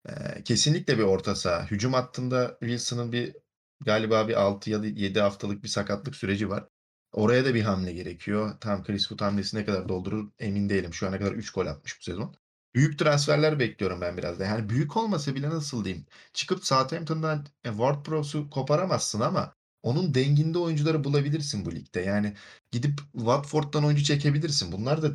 E, 0.09 0.43
kesinlikle 0.45 0.99
bir 0.99 1.03
orta 1.03 1.35
saha. 1.35 1.67
Hücum 1.67 1.93
hattında 1.93 2.57
Wilson'ın 2.61 3.13
bir 3.13 3.37
galiba 3.81 4.29
bir 4.29 4.41
6 4.41 4.71
ya 4.71 4.83
da 4.83 4.87
7 4.87 5.21
haftalık 5.21 5.63
bir 5.63 5.69
sakatlık 5.69 6.17
süreci 6.17 6.49
var. 6.49 6.69
Oraya 7.13 7.45
da 7.45 7.55
bir 7.55 7.63
hamle 7.63 7.93
gerekiyor. 7.93 8.55
Tam 8.61 8.85
Chris 8.85 9.03
Wood 9.03 9.21
hamlesi 9.21 9.57
ne 9.57 9.65
kadar 9.65 9.89
doldurur 9.89 10.31
emin 10.39 10.69
değilim. 10.69 10.95
Şu 10.95 11.09
ana 11.09 11.19
kadar 11.19 11.33
3 11.33 11.51
gol 11.51 11.67
atmış 11.67 11.99
bu 12.01 12.05
sezon. 12.05 12.35
Büyük 12.75 12.99
transferler 12.99 13.59
bekliyorum 13.59 14.01
ben 14.01 14.17
biraz 14.17 14.39
da. 14.39 14.45
Yani 14.45 14.69
büyük 14.69 14.97
olmasa 14.97 15.35
bile 15.35 15.51
nasıl 15.51 15.85
diyeyim. 15.85 16.07
Çıkıp 16.33 16.65
Southampton'dan 16.65 17.47
e, 17.65 17.69
Ward 17.69 18.05
Prowse'u 18.05 18.51
koparamazsın 18.51 19.21
ama 19.21 19.55
onun 19.83 20.15
denginde 20.15 20.59
oyuncuları 20.59 21.05
bulabilirsin 21.05 21.65
bu 21.67 21.75
ligde. 21.75 22.01
Yani 22.01 22.35
gidip 22.71 23.01
Watford'dan 23.13 23.85
oyuncu 23.85 24.05
çekebilirsin. 24.05 24.73
Bunlar 24.73 25.03
da 25.03 25.13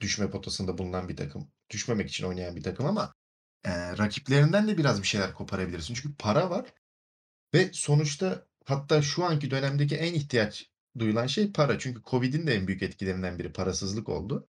düşme 0.00 0.30
potasında 0.30 0.78
bulunan 0.78 1.08
bir 1.08 1.16
takım. 1.16 1.52
Düşmemek 1.70 2.08
için 2.08 2.26
oynayan 2.26 2.56
bir 2.56 2.62
takım 2.62 2.86
ama 2.86 3.14
e, 3.64 3.98
rakiplerinden 3.98 4.68
de 4.68 4.78
biraz 4.78 5.02
bir 5.02 5.06
şeyler 5.06 5.34
koparabilirsin. 5.34 5.94
Çünkü 5.94 6.16
para 6.16 6.50
var 6.50 6.74
ve 7.54 7.70
sonuçta 7.72 8.46
hatta 8.64 9.02
şu 9.02 9.24
anki 9.24 9.50
dönemdeki 9.50 9.96
en 9.96 10.14
ihtiyaç 10.14 10.71
duyulan 10.98 11.26
şey 11.26 11.52
para. 11.52 11.78
Çünkü 11.78 12.02
Covid'in 12.02 12.46
de 12.46 12.54
en 12.54 12.66
büyük 12.66 12.82
etkilerinden 12.82 13.38
biri 13.38 13.52
parasızlık 13.52 14.08
oldu. 14.08 14.48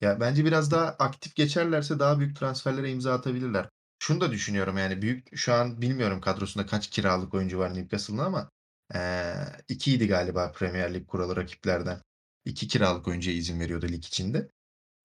Ya 0.00 0.20
bence 0.20 0.44
biraz 0.44 0.70
daha 0.70 0.86
aktif 0.86 1.34
geçerlerse 1.34 1.98
daha 1.98 2.18
büyük 2.18 2.36
transferlere 2.36 2.90
imza 2.90 3.12
atabilirler. 3.14 3.68
Şunu 3.98 4.20
da 4.20 4.32
düşünüyorum 4.32 4.78
yani 4.78 5.02
büyük 5.02 5.36
şu 5.36 5.54
an 5.54 5.82
bilmiyorum 5.82 6.20
kadrosunda 6.20 6.66
kaç 6.66 6.90
kiralık 6.90 7.34
oyuncu 7.34 7.58
var 7.58 7.74
Newcastle'ın 7.74 8.18
ama 8.18 8.50
ee, 8.94 9.34
ikiydi 9.68 10.08
galiba 10.08 10.52
Premier 10.52 10.94
Lig 10.94 11.06
kuralı 11.06 11.36
rakiplerden. 11.36 12.02
İki 12.44 12.68
kiralık 12.68 13.08
oyuncuya 13.08 13.36
izin 13.36 13.60
veriyordu 13.60 13.88
lig 13.88 14.04
içinde. 14.04 14.48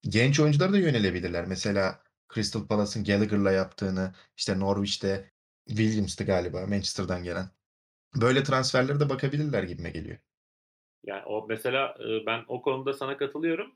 Genç 0.01 0.39
oyuncular 0.39 0.73
da 0.73 0.77
yönelebilirler. 0.77 1.45
Mesela 1.45 2.03
Crystal 2.33 2.67
Palace'ın 2.67 3.05
Gallagher'la 3.05 3.51
yaptığını, 3.51 4.13
işte 4.37 4.59
Norwich'te 4.59 5.31
Williams'tı 5.67 6.23
galiba 6.23 6.67
Manchester'dan 6.67 7.23
gelen. 7.23 7.49
Böyle 8.15 8.43
transferlere 8.43 8.99
de 8.99 9.09
bakabilirler 9.09 9.63
gibime 9.63 9.89
geliyor. 9.89 10.17
Yani 11.05 11.25
o 11.25 11.45
mesela 11.49 11.97
ben 12.25 12.43
o 12.47 12.61
konuda 12.61 12.93
sana 12.93 13.17
katılıyorum. 13.17 13.71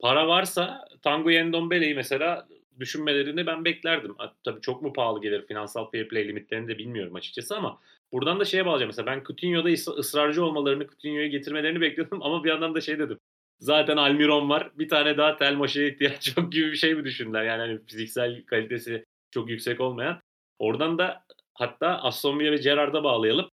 Para 0.00 0.28
varsa 0.28 0.88
Tanguy 1.02 1.44
Ndombele'yi 1.44 1.94
mesela 1.94 2.48
düşünmelerini 2.80 3.46
ben 3.46 3.64
beklerdim. 3.64 4.16
Tabii 4.44 4.60
çok 4.60 4.82
mu 4.82 4.92
pahalı 4.92 5.20
gelir 5.20 5.46
finansal 5.46 5.90
fair 5.90 6.08
play 6.08 6.28
limitlerini 6.28 6.68
de 6.68 6.78
bilmiyorum 6.78 7.14
açıkçası 7.14 7.56
ama 7.56 7.80
buradan 8.12 8.40
da 8.40 8.44
şeye 8.44 8.66
bağlayacağım. 8.66 8.88
Mesela 8.88 9.06
ben 9.06 9.22
Coutinho'da 9.24 9.68
ısrarcı 9.92 10.44
olmalarını, 10.44 10.86
Coutinho'yu 10.86 11.30
getirmelerini 11.30 11.80
bekliyordum 11.80 12.22
ama 12.22 12.44
bir 12.44 12.48
yandan 12.48 12.74
da 12.74 12.80
şey 12.80 12.98
dedim. 12.98 13.18
Zaten 13.60 13.96
Almiron 13.96 14.50
var. 14.50 14.70
Bir 14.78 14.88
tane 14.88 15.16
daha 15.16 15.36
Telmaş'a 15.36 15.82
ihtiyaç 15.82 16.36
yok 16.36 16.52
gibi 16.52 16.72
bir 16.72 16.76
şey 16.76 16.94
mi 16.94 17.04
düşündüler? 17.04 17.44
Yani 17.44 17.60
hani 17.60 17.84
fiziksel 17.86 18.44
kalitesi 18.44 19.04
çok 19.30 19.50
yüksek 19.50 19.80
olmayan. 19.80 20.20
Oradan 20.58 20.98
da 20.98 21.24
hatta 21.54 21.88
Aston 21.88 22.38
Villa 22.38 22.52
ve 22.52 22.56
Gerrard'a 22.56 23.04
bağlayalım. 23.04 23.50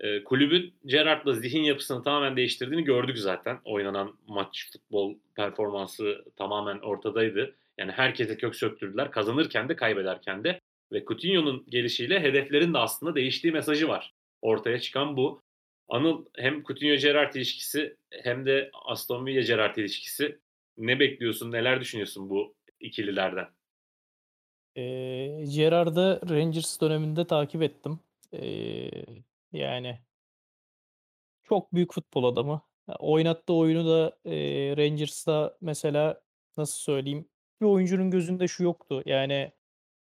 E, 0.00 0.24
kulübün 0.24 0.74
Gerrard'la 0.86 1.32
zihin 1.32 1.62
yapısını 1.62 2.02
tamamen 2.02 2.36
değiştirdiğini 2.36 2.84
gördük 2.84 3.18
zaten. 3.18 3.58
Oynanan 3.64 4.16
maç 4.26 4.70
futbol 4.72 5.14
performansı 5.34 6.24
tamamen 6.36 6.78
ortadaydı. 6.78 7.54
Yani 7.78 7.92
herkese 7.92 8.36
kök 8.36 8.56
söktürdüler. 8.56 9.10
Kazanırken 9.10 9.68
de 9.68 9.76
kaybederken 9.76 10.44
de. 10.44 10.60
Ve 10.92 11.04
Coutinho'nun 11.04 11.64
gelişiyle 11.68 12.20
hedeflerin 12.20 12.74
de 12.74 12.78
aslında 12.78 13.14
değiştiği 13.14 13.52
mesajı 13.52 13.88
var. 13.88 14.14
Ortaya 14.42 14.80
çıkan 14.80 15.16
bu. 15.16 15.42
Anıl 15.88 16.24
hem 16.36 16.62
Coutinho-Gerrard 16.62 17.36
ilişkisi 17.36 17.96
hem 18.10 18.46
de 18.46 18.70
Aston 18.84 19.26
Villa-Gerrard 19.26 19.76
ilişkisi 19.76 20.38
ne 20.78 21.00
bekliyorsun, 21.00 21.52
neler 21.52 21.80
düşünüyorsun 21.80 22.30
bu 22.30 22.54
ikililerden? 22.80 23.46
E, 24.76 24.82
Gerrard'ı 25.54 26.20
Rangers 26.30 26.80
döneminde 26.80 27.26
takip 27.26 27.62
ettim. 27.62 28.00
E, 28.32 28.90
yani 29.58 30.00
çok 31.44 31.74
büyük 31.74 31.92
futbol 31.92 32.24
adamı. 32.24 32.62
Oynattığı 32.98 33.52
oyunu 33.54 33.86
da 33.86 34.18
e, 34.24 34.34
Rangers'ta 34.76 35.58
mesela 35.60 36.22
nasıl 36.56 36.78
söyleyeyim 36.78 37.28
bir 37.60 37.66
oyuncunun 37.66 38.10
gözünde 38.10 38.48
şu 38.48 38.64
yoktu. 38.64 39.02
Yani 39.06 39.52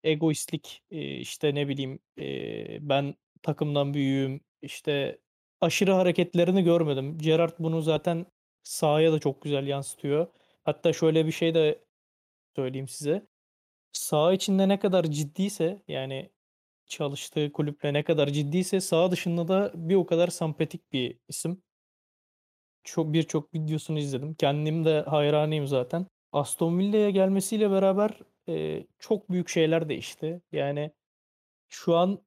egoistlik 0.03 0.83
e, 0.91 1.17
işte 1.17 1.55
ne 1.55 1.67
bileyim 1.67 1.99
e, 2.19 2.89
ben 2.89 3.15
takımdan 3.43 3.93
büyüğüm 3.93 4.41
işte 4.61 5.19
aşırı 5.61 5.91
hareketlerini 5.91 6.63
görmedim. 6.63 7.17
Gerrard 7.17 7.53
bunu 7.59 7.81
zaten 7.81 8.25
sahaya 8.63 9.11
da 9.13 9.19
çok 9.19 9.41
güzel 9.41 9.67
yansıtıyor. 9.67 10.27
Hatta 10.63 10.93
şöyle 10.93 11.25
bir 11.25 11.31
şey 11.31 11.55
de 11.55 11.85
söyleyeyim 12.55 12.87
size. 12.87 13.27
Saha 13.93 14.33
içinde 14.33 14.69
ne 14.69 14.79
kadar 14.79 15.03
ciddiyse 15.03 15.83
yani 15.87 16.29
çalıştığı 16.93 17.51
kulüple 17.51 17.93
ne 17.93 18.03
kadar 18.03 18.27
ciddiyse 18.27 18.81
saha 18.81 19.11
dışında 19.11 19.47
da 19.47 19.71
bir 19.75 19.95
o 19.95 20.05
kadar 20.05 20.27
sempatik 20.27 20.93
bir 20.93 21.17
isim. 21.27 21.63
Çok 22.83 23.13
birçok 23.13 23.53
videosunu 23.53 23.99
izledim. 23.99 24.33
Kendim 24.33 24.85
de 24.85 25.01
hayranıyım 25.01 25.67
zaten. 25.67 26.07
Aston 26.31 26.79
Villa'ya 26.79 27.09
gelmesiyle 27.09 27.71
beraber 27.71 28.19
e, 28.49 28.87
çok 28.99 29.29
büyük 29.31 29.49
şeyler 29.49 29.89
değişti. 29.89 30.41
Yani 30.51 30.91
şu 31.69 31.95
an 31.95 32.19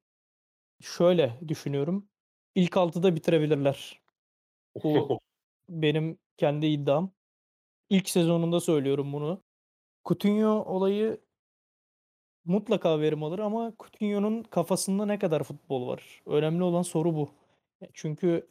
şöyle 0.81 1.39
düşünüyorum. 1.47 2.09
İlk 2.55 2.77
6'da 2.77 3.15
bitirebilirler. 3.15 4.01
Bu 4.83 5.19
benim 5.69 6.19
kendi 6.37 6.65
iddiam. 6.65 7.11
İlk 7.89 8.09
sezonunda 8.09 8.59
söylüyorum 8.59 9.13
bunu. 9.13 9.43
Coutinho 10.05 10.63
olayı 10.65 11.26
mutlaka 12.47 12.99
verim 13.01 13.23
alır 13.23 13.39
ama 13.39 13.73
Coutinho'nun 13.79 14.43
kafasında 14.43 15.05
ne 15.05 15.19
kadar 15.19 15.43
futbol 15.43 15.87
var? 15.87 16.21
Önemli 16.25 16.63
olan 16.63 16.81
soru 16.81 17.15
bu. 17.15 17.29
Çünkü 17.93 18.47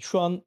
şu 0.00 0.20
an 0.20 0.42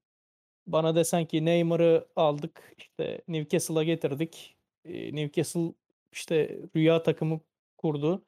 bana 0.68 0.96
desen 0.96 1.26
ki 1.26 1.46
Neymar'ı 1.46 2.08
aldık, 2.16 2.76
işte 2.78 3.22
Newcastle'a 3.28 3.84
getirdik. 3.84 4.56
Newcastle 4.86 5.74
işte 6.12 6.60
rüya 6.76 7.04
takımı 7.04 7.40
kurdu. 7.78 8.26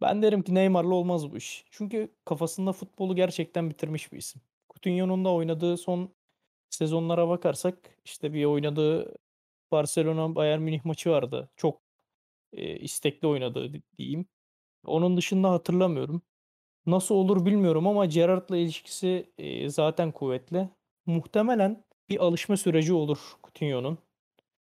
Ben 0.00 0.22
derim 0.22 0.42
ki 0.42 0.54
Neymar'la 0.54 0.94
olmaz 0.94 1.32
bu 1.32 1.36
iş. 1.36 1.64
Çünkü 1.70 2.08
kafasında 2.24 2.72
futbolu 2.72 3.16
gerçekten 3.16 3.70
bitirmiş 3.70 4.12
bir 4.12 4.18
isim. 4.18 4.42
Coutinho'nun 4.70 5.24
da 5.24 5.32
oynadığı 5.32 5.76
son 5.76 6.14
sezonlara 6.70 7.28
bakarsak 7.28 7.98
işte 8.04 8.32
bir 8.32 8.44
oynadığı 8.44 9.16
Barcelona 9.72 10.34
Bayern 10.34 10.60
Münih 10.62 10.84
maçı 10.84 11.10
vardı. 11.10 11.50
Çok 11.56 11.80
e, 12.52 12.76
istekli 12.76 13.28
oynadığı 13.28 13.72
diyeyim. 13.98 14.26
Onun 14.86 15.16
dışında 15.16 15.50
hatırlamıyorum. 15.50 16.22
Nasıl 16.86 17.14
olur 17.14 17.46
bilmiyorum 17.46 17.86
ama 17.86 18.06
Gerrard'la 18.06 18.56
ilişkisi 18.56 19.32
e, 19.38 19.68
zaten 19.68 20.12
kuvvetli. 20.12 20.68
Muhtemelen 21.06 21.84
bir 22.08 22.18
alışma 22.24 22.56
süreci 22.56 22.92
olur 22.92 23.18
Coutinho'nun. 23.44 23.98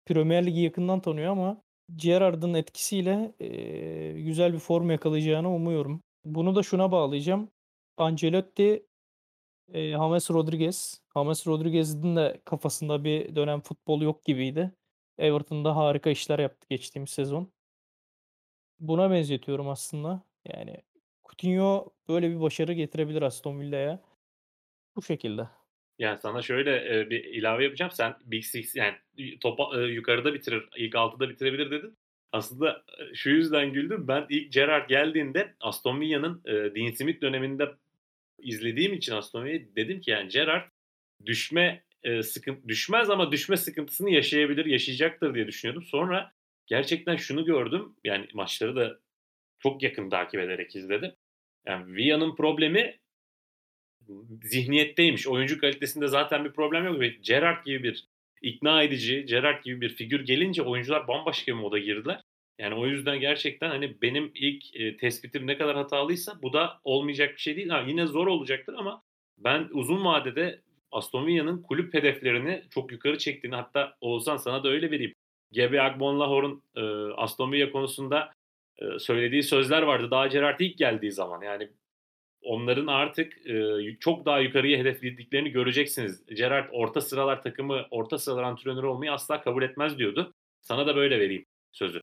Premier 0.06 0.46
Ligi 0.46 0.60
yakından 0.60 1.00
tanıyor 1.00 1.32
ama 1.32 1.62
Gerrard'ın 1.96 2.54
etkisiyle 2.54 3.34
e, 3.40 4.22
güzel 4.22 4.52
bir 4.52 4.58
form 4.58 4.90
yakalayacağını 4.90 5.54
umuyorum. 5.54 6.02
Bunu 6.24 6.56
da 6.56 6.62
şuna 6.62 6.92
bağlayacağım. 6.92 7.48
Ancelotti, 7.96 8.86
e, 9.72 9.90
James 9.90 10.30
Rodriguez. 10.30 11.00
James 11.16 11.46
Rodriguez'in 11.46 12.16
de 12.16 12.40
kafasında 12.44 13.04
bir 13.04 13.36
dönem 13.36 13.60
futbol 13.60 14.02
yok 14.02 14.24
gibiydi. 14.24 14.72
Everton'da 15.18 15.76
harika 15.76 16.10
işler 16.10 16.38
yaptı 16.38 16.66
geçtiğimiz 16.70 17.10
sezon. 17.10 17.52
Buna 18.82 19.10
benzetiyorum 19.10 19.68
aslında. 19.68 20.22
Yani 20.44 20.76
Coutinho 21.24 21.92
böyle 22.08 22.30
bir 22.30 22.40
başarı 22.40 22.72
getirebilir 22.72 23.22
Aston 23.22 23.60
Villa'ya. 23.60 24.02
Bu 24.96 25.02
şekilde. 25.02 25.48
Yani 25.98 26.18
sana 26.22 26.42
şöyle 26.42 27.00
e, 27.00 27.10
bir 27.10 27.24
ilave 27.24 27.64
yapacağım. 27.64 27.92
Sen 27.94 28.16
Big 28.24 28.44
Six 28.44 28.76
yani 28.76 28.94
topa 29.40 29.80
e, 29.80 29.84
yukarıda 29.84 30.34
bitirir, 30.34 30.68
ilk 30.76 30.94
altıda 30.94 31.28
bitirebilir 31.28 31.70
dedin. 31.70 31.98
Aslında 32.32 32.84
şu 33.14 33.30
yüzden 33.30 33.72
güldüm. 33.72 34.08
Ben 34.08 34.26
ilk 34.28 34.52
Gerrard 34.52 34.88
geldiğinde 34.88 35.54
Aston 35.60 36.00
Villa'nın 36.00 36.42
e, 36.44 36.52
Dean 36.52 36.92
Smith 36.92 37.22
döneminde 37.22 37.70
izlediğim 38.38 38.92
için 38.92 39.12
Aston 39.12 39.44
Villa'yı 39.44 39.76
dedim 39.76 40.00
ki 40.00 40.10
yani 40.10 40.28
Gerrard 40.28 40.70
düşme 41.26 41.84
e, 42.02 42.22
sıkıntı 42.22 42.68
düşmez 42.68 43.10
ama 43.10 43.32
düşme 43.32 43.56
sıkıntısını 43.56 44.10
yaşayabilir, 44.10 44.66
yaşayacaktır 44.66 45.34
diye 45.34 45.46
düşünüyordum. 45.46 45.84
Sonra 45.84 46.32
gerçekten 46.72 47.16
şunu 47.16 47.44
gördüm. 47.44 47.94
Yani 48.04 48.26
maçları 48.34 48.76
da 48.76 48.98
çok 49.58 49.82
yakın 49.82 50.10
takip 50.10 50.40
ederek 50.40 50.76
izledim. 50.76 51.12
Yani 51.66 51.94
Via'nın 51.94 52.36
problemi 52.36 52.98
zihniyetteymiş. 54.42 55.26
Oyuncu 55.26 55.60
kalitesinde 55.60 56.08
zaten 56.08 56.44
bir 56.44 56.52
problem 56.52 56.84
yok. 56.84 57.00
Ve 57.00 57.08
Gerrard 57.08 57.64
gibi 57.64 57.82
bir 57.82 58.08
ikna 58.42 58.82
edici, 58.82 59.24
Gerrard 59.26 59.64
gibi 59.64 59.80
bir 59.80 59.88
figür 59.88 60.26
gelince 60.26 60.62
oyuncular 60.62 61.08
bambaşka 61.08 61.52
bir 61.52 61.56
moda 61.56 61.78
girdiler. 61.78 62.20
Yani 62.58 62.74
o 62.74 62.86
yüzden 62.86 63.20
gerçekten 63.20 63.68
hani 63.68 64.02
benim 64.02 64.30
ilk 64.34 64.76
e, 64.76 64.96
tespitim 64.96 65.46
ne 65.46 65.58
kadar 65.58 65.76
hatalıysa 65.76 66.42
bu 66.42 66.52
da 66.52 66.80
olmayacak 66.84 67.34
bir 67.34 67.40
şey 67.40 67.56
değil. 67.56 67.68
Ha, 67.68 67.84
yine 67.88 68.06
zor 68.06 68.26
olacaktır 68.26 68.74
ama 68.78 69.02
ben 69.38 69.68
uzun 69.72 70.04
vadede 70.04 70.62
Aston 70.90 71.26
Villa'nın 71.26 71.62
kulüp 71.62 71.94
hedeflerini 71.94 72.64
çok 72.70 72.92
yukarı 72.92 73.18
çektiğini 73.18 73.56
hatta 73.56 73.96
Oğuzhan 74.00 74.36
sana 74.36 74.64
da 74.64 74.68
öyle 74.68 74.90
vereyim. 74.90 75.14
Gebe 75.52 75.82
Agbonlahor'un 75.82 76.62
e, 76.76 76.82
Aston 77.16 77.52
Villa 77.52 77.72
konusunda 77.72 78.32
e, 78.78 78.98
söylediği 78.98 79.42
sözler 79.42 79.82
vardı 79.82 80.10
daha 80.10 80.26
Gerrard 80.26 80.60
ilk 80.60 80.78
geldiği 80.78 81.12
zaman. 81.12 81.42
Yani 81.42 81.70
onların 82.42 82.86
artık 82.86 83.46
e, 83.46 83.78
çok 84.00 84.26
daha 84.26 84.38
yukarıya 84.40 84.78
hedeflediklerini 84.78 85.50
göreceksiniz. 85.50 86.26
Gerrard 86.26 86.68
orta 86.72 87.00
sıralar 87.00 87.42
takımı, 87.42 87.86
orta 87.90 88.18
sıralar 88.18 88.42
antrenörü 88.42 88.86
olmayı 88.86 89.12
asla 89.12 89.42
kabul 89.42 89.62
etmez 89.62 89.98
diyordu. 89.98 90.34
Sana 90.60 90.86
da 90.86 90.96
böyle 90.96 91.20
vereyim 91.20 91.46
sözü. 91.72 92.00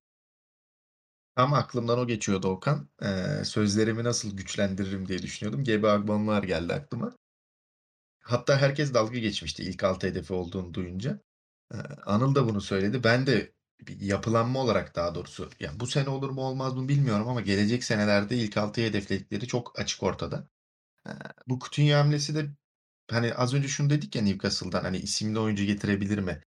Tam 1.35 1.53
aklımdan 1.53 1.99
o 1.99 2.07
geçiyordu 2.07 2.47
Okan. 2.47 2.89
Ee, 3.01 3.43
sözlerimi 3.43 4.03
nasıl 4.03 4.38
güçlendiririm 4.38 5.07
diye 5.07 5.21
düşünüyordum. 5.21 5.63
GB 5.63 5.83
Agbonlar 5.83 6.43
geldi 6.43 6.73
aklıma. 6.73 7.15
Hatta 8.19 8.57
herkes 8.57 8.93
dalga 8.93 9.19
geçmişti 9.19 9.63
ilk 9.63 9.83
altı 9.83 10.07
hedefi 10.07 10.33
olduğunu 10.33 10.73
duyunca. 10.73 11.19
Anıl 12.05 12.36
da 12.36 12.47
bunu 12.49 12.62
söyledi. 12.62 13.03
Ben 13.03 13.27
de 13.27 13.53
yapılanma 13.99 14.60
olarak 14.60 14.95
daha 14.95 15.15
doğrusu 15.15 15.49
yani 15.60 15.79
bu 15.79 15.88
sene 15.88 16.10
olur 16.10 16.29
mu 16.29 16.41
olmaz 16.41 16.73
mı 16.73 16.88
bilmiyorum 16.89 17.27
ama 17.27 17.41
gelecek 17.41 17.84
senelerde 17.84 18.38
ilk 18.38 18.58
altı 18.58 18.82
hedefledikleri 18.82 19.47
çok 19.47 19.79
açık 19.79 20.03
ortada. 20.03 20.49
Bu 21.47 21.60
Coutinho 21.60 21.97
hamlesi 21.97 22.36
de 22.36 22.49
hani 23.12 23.34
az 23.34 23.53
önce 23.53 23.67
şunu 23.67 23.89
dedik 23.89 24.15
ya 24.15 24.21
Newcastle'dan 24.21 24.84
hani 24.84 24.97
isimli 24.97 25.39
oyuncu 25.39 25.63
getirebilir 25.63 26.17
mi? 26.19 26.41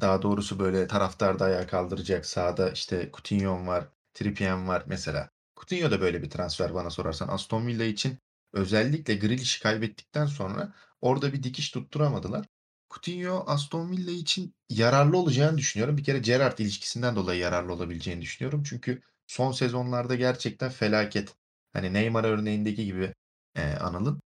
Daha 0.00 0.22
doğrusu 0.22 0.58
böyle 0.58 0.86
taraftar 0.86 1.38
da 1.38 1.44
ayağa 1.44 1.66
kaldıracak. 1.66 2.26
Sağda 2.26 2.70
işte 2.70 3.10
Coutinho 3.14 3.66
var, 3.66 3.88
Trippier 4.14 4.64
var 4.66 4.84
mesela. 4.86 5.30
Coutinho 5.56 5.90
da 5.90 6.00
böyle 6.00 6.22
bir 6.22 6.30
transfer 6.30 6.74
bana 6.74 6.90
sorarsan. 6.90 7.28
Aston 7.28 7.66
Villa 7.66 7.84
için 7.84 8.18
özellikle 8.52 9.14
Grealish'i 9.14 9.62
kaybettikten 9.62 10.26
sonra 10.26 10.74
orada 11.00 11.32
bir 11.32 11.42
dikiş 11.42 11.70
tutturamadılar. 11.70 12.46
Coutinho 12.94 13.44
Aston 13.46 13.90
Villa 13.90 14.10
için 14.10 14.54
yararlı 14.70 15.18
olacağını 15.18 15.58
düşünüyorum. 15.58 15.96
Bir 15.96 16.04
kere 16.04 16.18
Gerrard 16.18 16.58
ilişkisinden 16.58 17.16
dolayı 17.16 17.40
yararlı 17.40 17.72
olabileceğini 17.72 18.22
düşünüyorum. 18.22 18.62
Çünkü 18.62 19.02
son 19.26 19.52
sezonlarda 19.52 20.14
gerçekten 20.14 20.70
felaket. 20.70 21.34
Hani 21.72 21.92
Neymar 21.92 22.24
örneğindeki 22.24 22.84
gibi 22.84 23.14
e, 23.56 23.62
Anıl'ın 23.62 24.20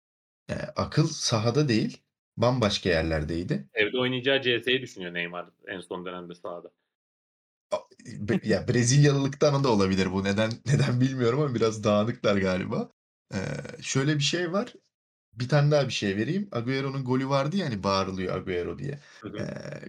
e, 0.50 0.54
akıl 0.54 1.06
sahada 1.06 1.68
değil 1.68 2.02
bambaşka 2.36 2.88
yerlerdeydi. 2.90 3.68
Evde 3.74 3.98
oynayacağı 3.98 4.42
CS'yi 4.42 4.82
düşünüyor 4.82 5.14
Neymar 5.14 5.46
en 5.66 5.80
son 5.80 6.06
dönemde 6.06 6.34
sahada. 6.34 6.70
Ya 8.42 8.68
Brezilyalılıktan 8.68 9.64
da 9.64 9.68
olabilir 9.68 10.12
bu. 10.12 10.24
Neden 10.24 10.52
neden 10.66 11.00
bilmiyorum 11.00 11.40
ama 11.40 11.54
biraz 11.54 11.84
dağınıklar 11.84 12.36
galiba. 12.36 12.90
Ee, 13.34 13.38
şöyle 13.82 14.14
bir 14.14 14.22
şey 14.22 14.52
var. 14.52 14.74
Bir 15.36 15.48
tane 15.48 15.70
daha 15.70 15.86
bir 15.88 15.92
şey 15.92 16.16
vereyim. 16.16 16.48
Agüero'nun 16.52 17.04
golü 17.04 17.28
vardı 17.28 17.56
ya 17.56 17.66
hani 17.66 17.82
bağırılıyor 17.82 18.36
Agüero 18.36 18.78
diye. 18.78 19.00
Ee, 19.38 19.44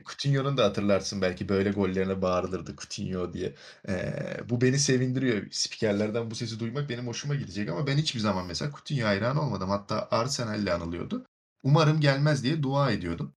Coutinho'nun 0.05 0.57
da 0.57 0.65
hatırlarsın 0.65 1.21
belki 1.21 1.49
böyle 1.49 1.71
gollerine 1.71 2.21
bağırılırdı 2.21 2.75
Coutinho 2.75 3.33
diye. 3.33 3.55
Ee, 3.87 4.49
bu 4.49 4.61
beni 4.61 4.79
sevindiriyor. 4.79 5.47
Spikerlerden 5.51 6.31
bu 6.31 6.35
sesi 6.35 6.59
duymak 6.59 6.89
benim 6.89 7.07
hoşuma 7.07 7.35
gidecek 7.35 7.69
ama 7.69 7.87
ben 7.87 7.97
hiçbir 7.97 8.19
zaman 8.19 8.45
mesela 8.47 8.71
Coutinho 8.71 9.07
hayranı 9.07 9.41
olmadım. 9.41 9.69
Hatta 9.69 10.07
Arsenal'le 10.11 10.67
anılıyordu. 10.73 11.25
Umarım 11.63 11.99
gelmez 12.01 12.43
diye 12.43 12.63
dua 12.63 12.91
ediyordum. 12.91 13.35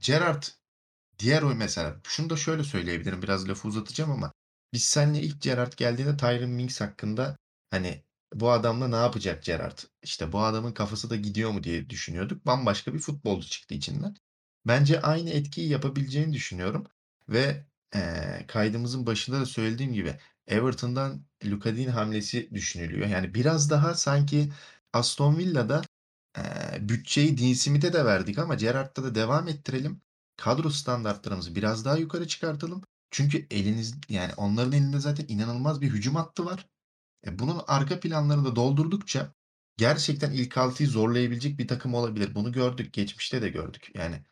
Gerrard 0.00 0.42
diğer 1.18 1.42
oy 1.42 1.54
mesela 1.54 2.00
şunu 2.04 2.30
da 2.30 2.36
şöyle 2.36 2.64
söyleyebilirim 2.64 3.22
biraz 3.22 3.48
lafı 3.48 3.68
uzatacağım 3.68 4.10
ama 4.10 4.32
biz 4.72 4.84
seninle 4.84 5.20
ilk 5.20 5.42
Gerrard 5.42 5.72
geldiğinde 5.76 6.16
Tyron 6.16 6.50
Mings 6.50 6.80
hakkında 6.80 7.36
hani 7.70 8.04
bu 8.34 8.50
adamla 8.50 8.88
ne 8.88 8.96
yapacak 8.96 9.44
Gerrard? 9.44 9.78
İşte 10.02 10.32
bu 10.32 10.40
adamın 10.44 10.72
kafası 10.72 11.10
da 11.10 11.16
gidiyor 11.16 11.50
mu 11.50 11.62
diye 11.64 11.90
düşünüyorduk. 11.90 12.46
Bambaşka 12.46 12.94
bir 12.94 12.98
futbolcu 12.98 13.48
çıktı 13.48 13.74
içinden. 13.74 14.14
Bence 14.66 15.00
aynı 15.02 15.30
etkiyi 15.30 15.68
yapabileceğini 15.68 16.32
düşünüyorum. 16.32 16.86
Ve 17.28 17.66
eee, 17.94 18.44
kaydımızın 18.48 19.06
başında 19.06 19.40
da 19.40 19.46
söylediğim 19.46 19.92
gibi 19.92 20.16
Everton'dan 20.46 21.26
Luka 21.46 21.76
Dean 21.76 21.88
hamlesi 21.90 22.50
düşünülüyor. 22.54 23.08
Yani 23.08 23.34
biraz 23.34 23.70
daha 23.70 23.94
sanki 23.94 24.52
Aston 24.92 25.36
Villa'da 25.38 25.82
eee, 26.38 26.88
bütçeyi 26.88 27.38
Dean 27.38 27.52
Smith'e 27.52 27.92
de 27.92 28.04
verdik 28.04 28.38
ama 28.38 28.54
Gerrard'da 28.54 29.04
da 29.04 29.14
devam 29.14 29.48
ettirelim. 29.48 30.00
Kadro 30.36 30.70
standartlarımızı 30.70 31.54
biraz 31.54 31.84
daha 31.84 31.96
yukarı 31.96 32.26
çıkartalım. 32.28 32.82
Çünkü 33.10 33.46
eliniz 33.50 33.94
yani 34.08 34.32
onların 34.36 34.72
elinde 34.72 35.00
zaten 35.00 35.24
inanılmaz 35.28 35.80
bir 35.80 35.90
hücum 35.90 36.14
hattı 36.14 36.44
var. 36.46 36.66
E, 37.26 37.38
bunun 37.38 37.62
arka 37.66 38.00
planlarını 38.00 38.44
da 38.44 38.56
doldurdukça 38.56 39.34
gerçekten 39.76 40.32
ilk 40.32 40.58
altıyı 40.58 40.88
zorlayabilecek 40.88 41.58
bir 41.58 41.68
takım 41.68 41.94
olabilir. 41.94 42.34
Bunu 42.34 42.52
gördük. 42.52 42.92
Geçmişte 42.92 43.42
de 43.42 43.48
gördük. 43.48 43.90
Yani 43.94 44.22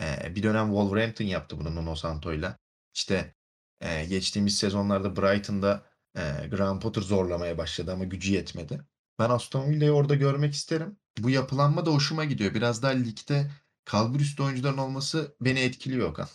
e, 0.00 0.34
bir 0.34 0.42
dönem 0.42 0.66
Wolverhampton 0.66 1.24
yaptı 1.24 1.60
bunu 1.60 1.74
Nuno 1.74 1.94
Santo'yla. 1.94 2.58
İşte 2.94 3.34
e, 3.80 4.04
geçtiğimiz 4.04 4.58
sezonlarda 4.58 5.16
Brighton'da 5.16 5.86
e, 6.16 6.48
Graham 6.50 6.80
Potter 6.80 7.02
zorlamaya 7.02 7.58
başladı 7.58 7.92
ama 7.92 8.04
gücü 8.04 8.32
yetmedi. 8.32 8.80
Ben 9.18 9.30
Aston 9.30 9.70
Villa'yı 9.70 9.92
orada 9.92 10.14
görmek 10.14 10.54
isterim. 10.54 10.96
Bu 11.18 11.30
yapılanma 11.30 11.86
da 11.86 11.90
hoşuma 11.90 12.24
gidiyor. 12.24 12.54
Biraz 12.54 12.82
daha 12.82 12.92
ligde 12.92 13.50
kalbur 13.84 14.20
üstü 14.20 14.42
oyuncuların 14.42 14.78
olması 14.78 15.36
beni 15.40 15.60
etkiliyor 15.60 16.10
Okan. 16.10 16.28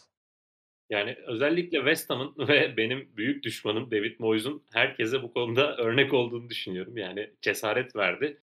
Yani 0.90 1.18
özellikle 1.28 1.78
West 1.78 2.10
Ham'ın 2.10 2.36
ve 2.48 2.78
benim 2.78 3.10
büyük 3.18 3.44
düşmanım 3.44 3.92
David 3.92 4.20
Moyes'un 4.20 4.64
herkese 4.74 5.24
bu 5.24 5.34
konuda 5.34 5.78
örnek 5.78 6.14
olduğunu 6.14 6.50
düşünüyorum. 6.50 6.98
Yani 6.98 7.32
cesaret 7.42 7.96
verdi. 7.96 8.42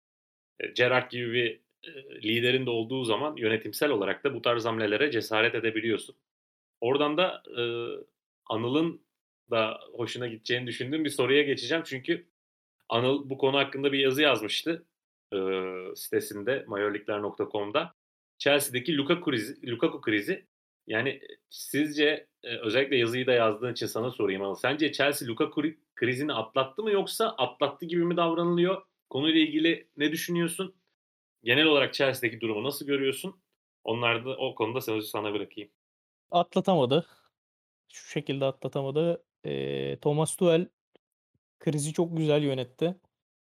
E, 0.60 0.68
Gerrard 0.68 1.12
gibi 1.12 1.34
bir 1.34 1.62
e, 1.84 2.22
liderin 2.24 2.66
de 2.66 2.70
olduğu 2.70 3.04
zaman 3.04 3.36
yönetimsel 3.38 3.92
olarak 3.92 4.24
da 4.24 4.34
bu 4.34 4.42
tarz 4.42 4.66
hamlelere 4.66 5.12
cesaret 5.12 5.56
edebiliyorsun. 5.56 6.16
Oradan 6.82 7.18
da 7.18 7.44
e, 7.58 7.64
Anıl'ın 8.46 9.02
da 9.52 9.80
hoşuna 9.94 10.28
gideceğini 10.28 10.68
düşündüğüm 10.68 11.06
bir 11.06 11.10
soruya 11.10 11.44
geçeceğim. 11.44 11.84
Çünkü 11.88 12.26
Anıl 12.90 13.30
bu 13.30 13.38
konu 13.38 13.58
hakkında 13.58 13.92
bir 13.92 14.00
yazı 14.00 14.22
yazmıştı 14.22 14.86
e, 15.34 15.38
sitesinde 15.96 16.64
mayorlikler.com'da. 16.68 17.96
Chelsea'deki 18.38 18.98
Lukaku 18.98 19.22
krizi, 19.22 19.72
Lukaku 19.72 20.02
krizi 20.02 20.46
yani 20.90 21.22
sizce 21.50 22.28
e, 22.44 22.58
özellikle 22.58 22.98
yazıyı 22.98 23.28
da 23.28 23.32
yazdığın 23.32 23.72
için 23.72 23.86
sana 23.88 24.12
sorayım 24.12 24.42
ama 24.42 24.56
sence 24.56 24.92
Chelsea 24.92 25.28
Lukaku 25.28 25.62
krizini 25.96 26.34
atlattı 26.34 26.84
mı 26.84 26.92
yoksa 26.92 27.30
atlattı 27.30 27.86
gibi 27.86 28.06
mi 28.06 28.18
davranılıyor? 28.18 28.82
Konuyla 29.10 29.40
ilgili 29.42 29.90
ne 29.98 30.12
düşünüyorsun? 30.12 30.76
Genel 31.44 31.66
olarak 31.66 31.94
Chelsea'deki 31.94 32.42
durumu 32.42 32.64
nasıl 32.64 32.86
görüyorsun? 32.86 33.42
Onlar 33.84 34.26
da 34.26 34.38
o 34.38 34.56
konuda 34.56 34.82
sözü 34.82 35.08
sana 35.08 35.34
bırakayım. 35.34 35.70
Atlatamadı. 36.32 37.06
Şu 37.94 38.10
şekilde 38.10 38.46
atlatamadı. 38.46 39.24
Eee, 39.44 40.00
Thomas 40.00 40.36
Tuchel 40.36 40.68
krizi 41.60 41.94
çok 41.94 42.18
güzel 42.18 42.44
yönetti. 42.44 42.96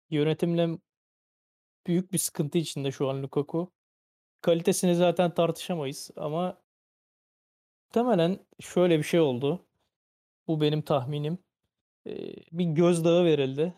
Yönetimle 0.09 0.69
büyük 1.87 2.13
bir 2.13 2.17
sıkıntı 2.17 2.57
içinde 2.57 2.91
şu 2.91 3.09
an 3.09 3.23
Lukaku. 3.23 3.71
Kalitesini 4.41 4.95
zaten 4.95 5.33
tartışamayız 5.33 6.11
ama 6.15 6.64
muhtemelen 7.95 8.39
şöyle 8.59 8.97
bir 8.97 9.03
şey 9.03 9.19
oldu. 9.19 9.65
Bu 10.47 10.61
benim 10.61 10.81
tahminim. 10.81 11.37
Eee, 12.05 12.35
bir 12.51 12.65
gözdağı 12.65 13.25
verildi. 13.25 13.73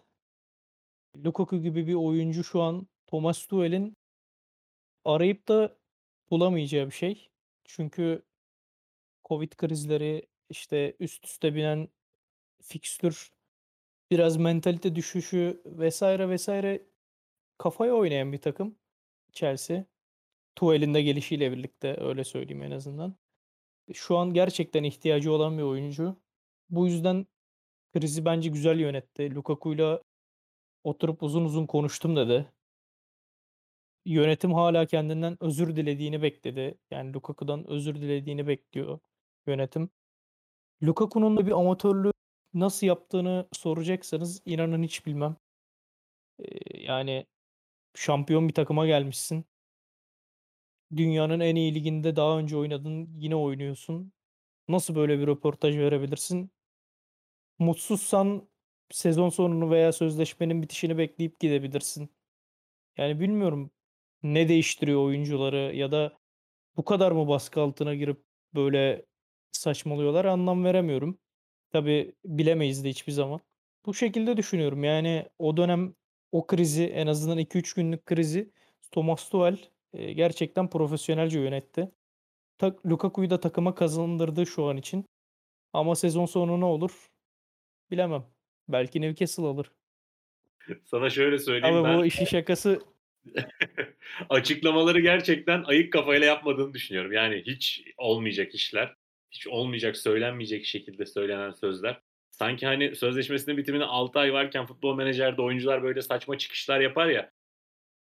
Lukaku 1.25 1.61
gibi 1.61 1.87
bir 1.87 1.93
oyuncu 1.93 2.43
şu 2.43 2.61
an 2.61 2.87
Thomas 3.07 3.45
Tuchel'in 3.45 3.97
arayıp 5.05 5.47
da 5.47 5.77
bulamayacağı 6.31 6.85
bir 6.85 6.91
şey. 6.91 7.29
Çünkü 7.65 8.23
Covid 9.25 9.51
krizleri, 9.51 10.27
işte 10.49 10.95
üst 10.99 11.25
üste 11.25 11.55
binen 11.55 11.89
fikstür, 12.61 13.31
biraz 14.11 14.37
mentalite 14.37 14.95
düşüşü 14.95 15.61
vesaire 15.65 16.29
vesaire 16.29 16.83
kafaya 17.57 17.93
oynayan 17.93 18.33
bir 18.33 18.41
takım 18.41 18.75
Chelsea. 19.33 19.85
Tuchel'in 20.55 20.93
de 20.93 21.01
gelişiyle 21.01 21.51
birlikte 21.51 21.97
öyle 22.01 22.23
söyleyeyim 22.23 22.63
en 22.63 22.71
azından. 22.71 23.15
Şu 23.93 24.17
an 24.17 24.33
gerçekten 24.33 24.83
ihtiyacı 24.83 25.31
olan 25.33 25.57
bir 25.57 25.63
oyuncu. 25.63 26.15
Bu 26.69 26.87
yüzden 26.87 27.27
krizi 27.93 28.25
bence 28.25 28.49
güzel 28.49 28.79
yönetti. 28.79 29.35
Lukaku'yla 29.35 30.01
oturup 30.83 31.23
uzun 31.23 31.45
uzun 31.45 31.65
konuştum 31.67 32.15
dedi. 32.15 32.51
yönetim 34.05 34.53
hala 34.53 34.85
kendinden 34.85 35.37
özür 35.43 35.75
dilediğini 35.75 36.21
bekledi. 36.21 36.77
Yani 36.91 37.13
Lukaku'dan 37.13 37.67
özür 37.67 37.95
dilediğini 37.95 38.47
bekliyor 38.47 38.99
yönetim. 39.47 39.89
Lukaku'nun 40.83 41.37
da 41.37 41.47
bir 41.47 41.51
amatörlüğü 41.51 42.11
nasıl 42.53 42.87
yaptığını 42.87 43.47
soracaksanız 43.53 44.41
inanın 44.45 44.83
hiç 44.83 45.05
bilmem. 45.05 45.37
Eee, 46.39 46.83
yani 46.83 47.25
şampiyon 47.95 48.49
bir 48.49 48.53
takıma 48.53 48.87
gelmişsin. 48.87 49.45
Dünyanın 50.95 51.39
en 51.39 51.55
iyi 51.55 51.75
liginde 51.75 52.15
daha 52.15 52.39
önce 52.39 52.57
oynadın, 52.57 53.09
yine 53.17 53.35
oynuyorsun. 53.35 54.13
Nasıl 54.67 54.95
böyle 54.95 55.19
bir 55.19 55.27
röportaj 55.27 55.77
verebilirsin? 55.77 56.51
Mutsuzsan 57.59 58.49
sezon 58.91 59.29
sonunu 59.29 59.71
veya 59.71 59.91
sözleşmenin 59.93 60.61
bitişini 60.61 60.97
bekleyip 60.97 61.39
gidebilirsin. 61.39 62.09
Yani 62.97 63.19
bilmiyorum 63.19 63.71
ne 64.23 64.49
değiştiriyor 64.49 65.05
oyuncuları 65.05 65.75
ya 65.75 65.91
da 65.91 66.19
bu 66.77 66.85
kadar 66.85 67.11
mı 67.11 67.27
baskı 67.27 67.61
altına 67.61 67.95
girip 67.95 68.23
böyle 68.55 69.05
saçmalıyorlar 69.51 70.25
anlam 70.25 70.65
veremiyorum. 70.65 71.19
Tabii 71.71 72.15
bilemeyiz 72.25 72.83
de 72.83 72.89
hiçbir 72.89 73.11
zaman. 73.13 73.41
Bu 73.85 73.93
şekilde 73.93 74.37
düşünüyorum. 74.37 74.83
Yani 74.83 75.29
o 75.39 75.57
dönem 75.57 75.95
o 76.31 76.47
krizi 76.47 76.85
en 76.85 77.07
azından 77.07 77.39
2-3 77.39 77.73
günlük 77.75 78.05
krizi 78.05 78.51
Thomas 78.91 79.29
Tuchel 79.29 79.57
eee, 79.93 80.13
gerçekten 80.13 80.69
profesyonelce 80.69 81.39
yönetti. 81.39 81.91
Tak 82.57 82.85
Lukaku'yu 82.85 83.29
da 83.29 83.39
takıma 83.39 83.75
kazandırdı 83.75 84.45
şu 84.45 84.65
an 84.65 84.77
için. 84.77 85.05
Ama 85.73 85.95
sezon 85.95 86.25
sonu 86.25 86.59
ne 86.59 86.65
olur 86.65 87.09
bilemem. 87.91 88.25
Belki 88.69 89.01
Newcastle 89.01 89.43
alır. 89.43 89.71
Sana 90.85 91.09
şöyle 91.09 91.39
söyleyeyim 91.39 91.77
Ama 91.77 91.97
bu 91.97 92.01
ben 92.01 92.07
işin 92.07 92.25
şakası 92.25 92.81
açıklamaları 94.29 94.99
gerçekten 94.99 95.63
ayık 95.63 95.93
kafayla 95.93 96.27
yapmadığını 96.27 96.73
düşünüyorum. 96.73 97.11
Yani 97.11 97.43
hiç 97.45 97.83
olmayacak 97.97 98.55
işler, 98.55 98.95
hiç 99.31 99.47
olmayacak, 99.47 99.97
söylenmeyecek 99.97 100.65
şekilde 100.65 101.05
söylenen 101.05 101.51
sözler. 101.51 102.01
Sanki 102.31 102.65
hani 102.65 102.95
sözleşmesinin 102.95 103.57
bitimine 103.57 103.83
6 103.83 104.19
ay 104.19 104.33
varken 104.33 104.65
futbol 104.65 104.95
menajerde 104.95 105.41
oyuncular 105.41 105.83
böyle 105.83 106.01
saçma 106.01 106.37
çıkışlar 106.37 106.79
yapar 106.79 107.07
ya. 107.07 107.31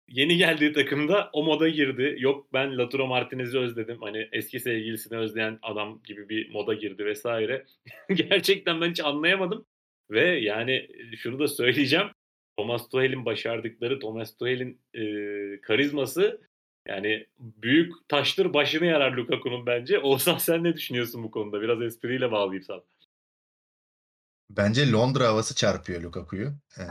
Yeni 0.10 0.38
geldiği 0.38 0.74
takımda 0.74 1.30
o 1.34 1.44
moda 1.44 1.70
girdi. 1.70 2.16
Yok 2.20 2.54
ben 2.54 2.78
Lautaro 2.78 3.08
Martinez'i 3.08 3.58
özledim. 3.58 4.02
Hani 4.02 4.30
eski 4.32 4.60
sevgilisini 4.60 5.18
özleyen 5.18 5.60
adam 5.62 6.02
gibi 6.04 6.30
bir 6.30 6.50
moda 6.50 6.74
girdi 6.74 7.06
vesaire. 7.06 7.66
Gerçekten 8.14 8.82
ben 8.82 8.90
hiç 8.90 9.00
anlayamadım. 9.00 9.66
Ve 10.12 10.40
yani 10.40 10.88
şunu 11.18 11.40
da 11.40 11.48
söyleyeceğim. 11.48 12.08
Thomas 12.58 12.90
Tuchel'in 12.90 13.26
başardıkları, 13.26 14.00
Thomas 14.00 14.38
Tuchel'in 14.38 14.82
e, 14.94 15.04
karizması 15.62 16.42
yani 16.88 17.26
büyük 17.40 17.94
taştır 18.10 18.54
başını 18.54 18.86
yarar 18.86 19.12
Lukaku'nun 19.12 19.66
bence. 19.66 20.00
Oğuzhan 20.04 20.38
sen 20.38 20.64
ne 20.64 20.74
düşünüyorsun 20.74 21.24
bu 21.24 21.32
konuda? 21.32 21.62
Biraz 21.62 21.82
espriyle 21.82 22.32
bağlayayım 22.32 22.64
sana. 22.64 22.82
Bence 24.50 24.92
Londra 24.92 25.28
havası 25.28 25.56
çarpıyor 25.56 26.02
Lukaku'yu. 26.02 26.54
Ee, 26.78 26.84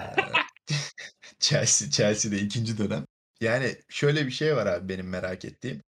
Chelsea, 1.40 1.90
Chelsea'de 1.90 2.38
ikinci 2.38 2.78
dönem. 2.78 3.06
Yani 3.40 3.76
şöyle 3.88 4.26
bir 4.26 4.30
şey 4.30 4.56
var 4.56 4.66
abi 4.66 4.88
benim 4.88 5.08
merak 5.08 5.44
ettiğim. 5.44 5.82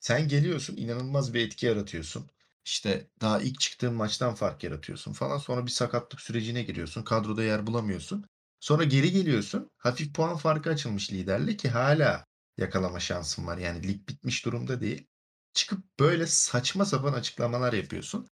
Sen 0.00 0.28
geliyorsun 0.28 0.76
inanılmaz 0.76 1.34
bir 1.34 1.46
etki 1.46 1.66
yaratıyorsun. 1.66 2.30
İşte 2.66 3.10
daha 3.20 3.40
ilk 3.42 3.60
çıktığın 3.60 3.94
maçtan 3.94 4.34
fark 4.34 4.64
yaratıyorsun 4.64 5.14
falan. 5.14 5.38
Sonra 5.38 5.66
bir 5.66 5.72
sakatlık 5.72 6.20
sürecine 6.20 6.62
giriyorsun. 6.62 7.02
Kadroda 7.04 7.44
yer 7.44 7.66
bulamıyorsun. 7.68 8.26
Sonra 8.60 8.84
geri 8.84 9.12
geliyorsun. 9.12 9.70
Hafif 9.78 10.14
puan 10.14 10.36
farkı 10.36 10.70
açılmış 10.70 11.12
liderle 11.12 11.56
ki 11.58 11.68
hala 11.70 12.26
yakalama 12.58 13.00
şansın 13.00 13.46
var. 13.46 13.58
Yani 13.58 13.88
lig 13.88 14.08
bitmiş 14.08 14.46
durumda 14.46 14.80
değil. 14.80 15.08
Çıkıp 15.54 16.00
böyle 16.00 16.26
saçma 16.26 16.84
sapan 16.86 17.14
açıklamalar 17.14 17.72
yapıyorsun. 17.72 18.28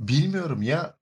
Bilmiyorum 0.00 0.62
ya 0.62 0.98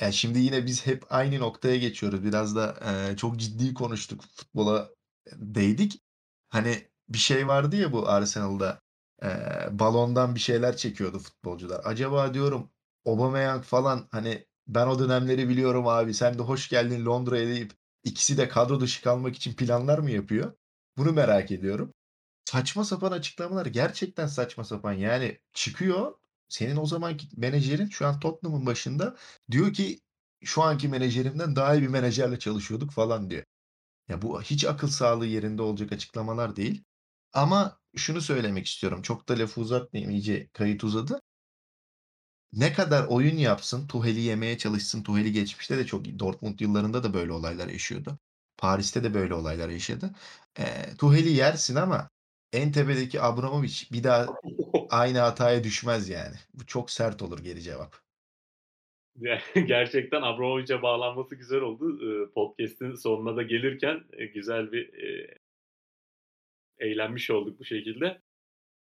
yani 0.00 0.12
şimdi 0.12 0.38
yine 0.38 0.66
biz 0.66 0.86
hep 0.86 1.04
aynı 1.10 1.40
noktaya 1.40 1.76
geçiyoruz. 1.76 2.24
Biraz 2.24 2.56
da 2.56 2.76
eee, 3.10 3.16
çok 3.16 3.36
ciddi 3.40 3.74
konuştuk. 3.74 4.22
Futbola 4.36 4.90
değdik. 5.36 6.02
Hani 6.48 6.88
bir 7.08 7.18
şey 7.18 7.48
vardı 7.48 7.76
ya 7.76 7.92
bu 7.92 8.08
Arsenal'da 8.08 8.80
eee, 9.22 9.68
balondan 9.72 10.34
bir 10.34 10.40
şeyler 10.40 10.76
çekiyordu 10.76 11.18
futbolcular. 11.18 11.80
Acaba 11.84 12.34
diyorum 12.34 12.70
Aubameyang 13.06 13.64
falan 13.64 14.08
hani 14.10 14.46
ben 14.68 14.86
o 14.86 14.98
dönemleri 14.98 15.48
biliyorum 15.48 15.86
abi. 15.88 16.14
Sen 16.14 16.38
de 16.38 16.42
hoş 16.42 16.68
geldin 16.68 17.04
Londra'ya 17.06 17.46
deyip 17.46 17.72
ikisi 18.04 18.38
de 18.38 18.48
kadro 18.48 18.80
dışı 18.80 19.02
kalmak 19.02 19.36
için 19.36 19.54
planlar 19.54 19.98
mı 19.98 20.10
yapıyor? 20.10 20.52
Bunu 20.98 21.12
merak 21.12 21.50
ediyorum. 21.50 21.94
Saçma 22.44 22.84
sapan 22.84 23.12
açıklamalar 23.12 23.66
gerçekten 23.66 24.26
saçma 24.26 24.64
sapan. 24.64 24.92
Yani 24.92 25.38
çıkıyor 25.52 26.14
senin 26.50 26.76
o 26.76 26.86
zamanki 26.86 27.28
menajerin 27.36 27.88
şu 27.88 28.06
an 28.06 28.20
Tottenham'ın 28.20 28.66
başında 28.66 29.16
diyor 29.50 29.72
ki 29.72 30.00
şu 30.44 30.62
anki 30.62 30.88
menajerimden 30.88 31.56
daha 31.56 31.74
iyi 31.74 31.82
bir 31.82 31.88
menajerle 31.88 32.38
çalışıyorduk 32.38 32.90
falan 32.92 33.30
diyor. 33.30 33.44
Ya 34.08 34.22
bu 34.22 34.42
hiç 34.42 34.64
akıl 34.64 34.88
sağlığı 34.88 35.26
yerinde 35.26 35.62
olacak 35.62 35.92
açıklamalar 35.92 36.56
değil. 36.56 36.84
Ama 37.32 37.80
şunu 37.96 38.20
söylemek 38.20 38.66
istiyorum. 38.66 39.02
Çok 39.02 39.28
da 39.28 39.38
lafı 39.38 39.60
uzatmayayım. 39.60 40.12
iyice 40.12 40.48
kayıt 40.52 40.84
uzadı. 40.84 41.20
Ne 42.52 42.72
kadar 42.72 43.06
oyun 43.06 43.36
yapsın, 43.36 43.86
Tuhel'i 43.86 44.20
yemeye 44.20 44.58
çalışsın. 44.58 45.02
Tuhel'i 45.02 45.32
geçmişte 45.32 45.78
de 45.78 45.86
çok 45.86 46.04
Dortmund 46.18 46.60
yıllarında 46.60 47.02
da 47.02 47.14
böyle 47.14 47.32
olaylar 47.32 47.68
yaşıyordu. 47.68 48.18
Paris'te 48.56 49.04
de 49.04 49.14
böyle 49.14 49.34
olaylar 49.34 49.68
yaşadı. 49.68 50.10
Eee 50.58 50.94
Tuhel'i 50.98 51.28
yersin 51.32 51.76
ama 51.76 52.10
en 52.52 52.72
tepedeki 52.72 53.20
Abramovich 53.20 53.92
bir 53.92 54.04
daha 54.04 54.26
aynı 54.90 55.18
hataya 55.18 55.64
düşmez 55.64 56.08
yani. 56.08 56.36
Bu 56.54 56.66
çok 56.66 56.90
sert 56.90 57.22
olur 57.22 57.38
geri 57.38 57.62
cevap. 57.62 57.96
Gerçekten 59.54 60.22
Abramovich'e 60.22 60.82
bağlanması 60.82 61.36
güzel 61.36 61.60
oldu. 61.60 61.98
Podcast'in 62.34 62.94
sonuna 62.94 63.36
da 63.36 63.42
gelirken 63.42 64.04
e, 64.12 64.26
güzel 64.26 64.72
bir 64.72 64.94
e, 64.94 65.34
eğlenmiş 66.78 67.30
olduk 67.30 67.60
bu 67.60 67.64
şekilde. 67.64 68.20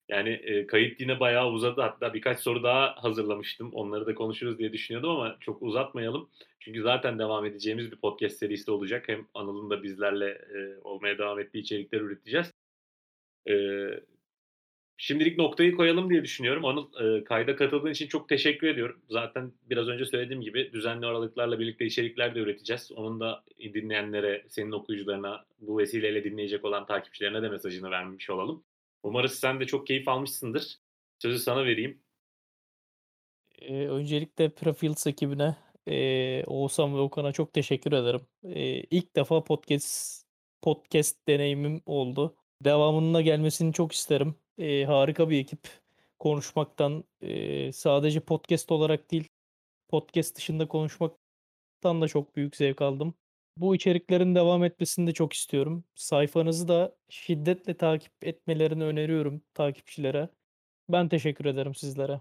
Yani 0.09 0.29
e, 0.29 0.67
kayıt 0.67 1.01
yine 1.01 1.21
bayağı 1.21 1.51
uzadı. 1.51 1.81
Hatta 1.81 2.15
birkaç 2.15 2.41
soru 2.41 2.63
daha 2.63 2.95
hazırlamıştım. 3.05 3.73
Onları 3.73 4.07
da 4.07 4.15
konuşuruz 4.15 4.59
diye 4.59 4.73
düşünüyordum 4.73 5.11
ama 5.11 5.37
çok 5.41 5.63
uzatmayalım. 5.63 6.31
Çünkü 6.61 6.83
zaten 6.83 7.19
devam 7.19 7.47
edeceğimiz 7.47 7.93
bir 7.93 7.97
podcast 7.97 8.37
serisi 8.37 8.71
olacak. 8.71 9.09
Hem 9.09 9.27
Anıl'ın 9.35 9.71
da 9.71 9.83
bizlerle 9.83 10.29
e, 10.31 10.79
olmaya 10.85 11.19
devam 11.19 11.41
ettiği 11.41 11.59
içerikler 11.59 12.01
üreteceğiz. 12.01 12.53
E, 13.49 13.55
şimdilik 14.97 15.39
noktayı 15.39 15.77
koyalım 15.77 16.11
diye 16.11 16.23
düşünüyorum. 16.23 16.65
Anıl 16.65 17.19
e, 17.19 17.25
kayda 17.25 17.57
katıldığın 17.57 17.91
için 17.91 18.07
çok 18.07 18.29
teşekkür 18.29 18.67
ediyorum. 18.69 19.03
Zaten 19.11 19.53
biraz 19.63 19.89
önce 19.89 20.05
söylediğim 20.05 20.43
gibi 20.43 20.73
düzenli 20.73 21.07
aralıklarla 21.07 21.59
birlikte 21.59 21.85
içerikler 21.85 22.35
de 22.35 22.39
üreteceğiz. 22.39 22.93
Onun 22.93 23.21
da 23.21 23.45
dinleyenlere, 23.59 24.47
senin 24.49 24.73
okuyucularına, 24.73 25.45
bu 25.61 25.79
vesileyle 25.79 26.25
dinleyecek 26.25 26.65
olan 26.65 26.87
takipçilerine 26.87 27.43
de 27.43 27.49
mesajını 27.49 27.91
vermiş 27.91 28.31
olalım. 28.31 28.65
Umarız 29.03 29.35
sen 29.35 29.61
de 29.61 29.67
çok 29.67 29.87
keyif 29.87 30.09
almışsındır. 30.09 30.79
Sözü 31.19 31.39
sana 31.39 31.65
vereyim. 31.65 32.03
Eee, 33.61 33.89
öncelikle 33.89 34.49
Prefields 34.49 35.07
ekibine, 35.07 35.57
eee, 35.87 36.45
Oğuzhan 36.47 36.95
ve 36.95 36.99
Okan'a 36.99 37.33
çok 37.33 37.53
teşekkür 37.53 37.93
ederim. 37.93 38.21
Eee, 38.45 38.87
ilk 38.91 39.17
defa 39.17 39.45
podcast 39.45 40.23
podcast 40.63 41.29
deneyimim 41.29 41.83
oldu. 41.87 42.37
Devamının 42.65 43.15
da 43.15 43.21
gelmesini 43.21 43.73
çok 43.73 43.93
isterim. 43.93 44.35
Eee, 44.59 44.85
harika 44.85 45.31
bir 45.31 45.39
ekip. 45.39 45.61
Konuşmaktan, 46.19 47.05
eee, 47.21 47.73
sadece 47.73 48.21
podcast 48.21 48.73
olarak 48.73 49.11
değil, 49.11 49.29
podcast 49.89 50.37
dışında 50.37 50.69
konuşmaktan 50.69 52.01
da 52.03 52.09
çok 52.09 52.37
büyük 52.37 52.57
zevk 52.57 52.83
aldım. 52.83 53.15
Bu 53.57 53.75
içeriklerin 53.75 54.35
devam 54.35 54.65
etmesini 54.65 55.07
de 55.07 55.13
çok 55.13 55.33
istiyorum. 55.33 55.85
Sayfanızı 55.95 56.69
da 56.69 56.97
şiddetle 57.09 57.77
takip 57.77 58.13
etmelerini 58.23 58.85
öneriyorum 58.85 59.43
takipçilere. 59.55 60.29
Ben 60.89 61.09
teşekkür 61.09 61.45
ederim 61.45 61.75
sizlere. 61.75 62.21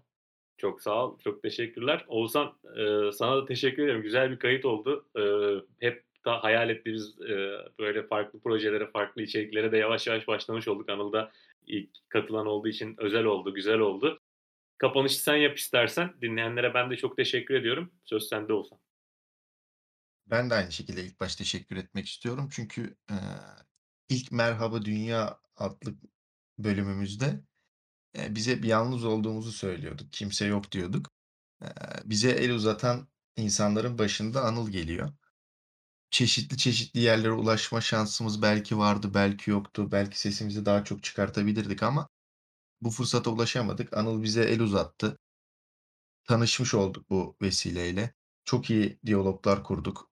Çok 0.57 0.81
sağ 0.81 1.05
ol. 1.05 1.19
Çok 1.19 1.41
teşekkürler. 1.41 2.05
Oğuzhan 2.07 2.53
e, 2.77 3.11
sana 3.11 3.37
da 3.37 3.45
teşekkür 3.45 3.83
ederim. 3.83 4.01
Güzel 4.01 4.31
bir 4.31 4.39
kayıt 4.39 4.65
oldu. 4.65 5.05
E, 5.17 5.23
hep 5.85 6.03
da 6.25 6.43
hayal 6.43 6.69
ettiğimiz 6.69 7.21
e, 7.21 7.57
böyle 7.79 8.07
farklı 8.07 8.39
projelere, 8.41 8.91
farklı 8.91 9.21
içeriklere 9.21 9.71
de 9.71 9.77
yavaş 9.77 10.07
yavaş 10.07 10.27
başlamış 10.27 10.67
olduk. 10.67 10.89
Anıl 10.89 11.13
da 11.13 11.31
ilk 11.67 11.89
katılan 12.09 12.45
olduğu 12.47 12.67
için 12.67 12.95
özel 12.97 13.23
oldu, 13.25 13.53
güzel 13.53 13.79
oldu. 13.79 14.19
Kapanışı 14.77 15.23
sen 15.23 15.35
yap 15.35 15.57
istersen. 15.57 16.13
Dinleyenlere 16.21 16.73
ben 16.73 16.91
de 16.91 16.97
çok 16.97 17.17
teşekkür 17.17 17.55
ediyorum. 17.55 17.93
Söz 18.05 18.27
sende 18.29 18.53
Oğuzhan. 18.53 18.79
Ben 20.27 20.49
de 20.49 20.53
aynı 20.55 20.71
şekilde 20.71 21.05
ilk 21.05 21.19
başta 21.19 21.37
teşekkür 21.37 21.75
etmek 21.77 22.07
istiyorum. 22.07 22.49
Çünkü 22.51 22.97
eee, 23.09 23.17
ilk 24.09 24.31
Merhaba 24.31 24.85
Dünya 24.85 25.39
adlı 25.55 25.95
bölümümüzde 26.59 27.43
eee, 28.15 28.35
biz 28.35 28.47
hep 28.47 28.65
yalnız 28.65 29.05
olduğumuzu 29.05 29.53
söylüyorduk. 29.53 30.13
Kimse 30.13 30.45
yok 30.47 30.73
diyorduk. 30.73 31.11
Eee, 31.63 31.69
bize 32.05 32.31
el 32.31 32.51
uzatan 32.51 33.09
insanların 33.37 33.99
başında 33.99 34.41
Anıl 34.43 34.71
geliyor. 34.71 35.13
Çeşitli 36.11 36.57
çeşitli 36.57 36.99
yerlere 36.99 37.31
ulaşma 37.31 37.81
şansımız 37.81 38.41
belki 38.41 38.77
vardı, 38.77 39.13
belki 39.13 39.51
yoktu. 39.51 39.91
Belki 39.91 40.19
sesimizi 40.19 40.65
daha 40.65 40.83
çok 40.83 41.03
çıkartabilirdik 41.03 41.83
ama 41.83 42.09
bu 42.81 42.91
fırsata 42.91 43.29
ulaşamadık. 43.31 43.97
Anıl 43.97 44.23
bize 44.23 44.43
el 44.43 44.61
uzattı. 44.61 45.17
Tanışmış 46.25 46.73
olduk 46.73 47.09
bu 47.09 47.35
vesileyle. 47.41 48.13
Çok 48.45 48.69
iyi 48.69 48.99
diyaloglar 49.05 49.63
kurduk. 49.63 50.11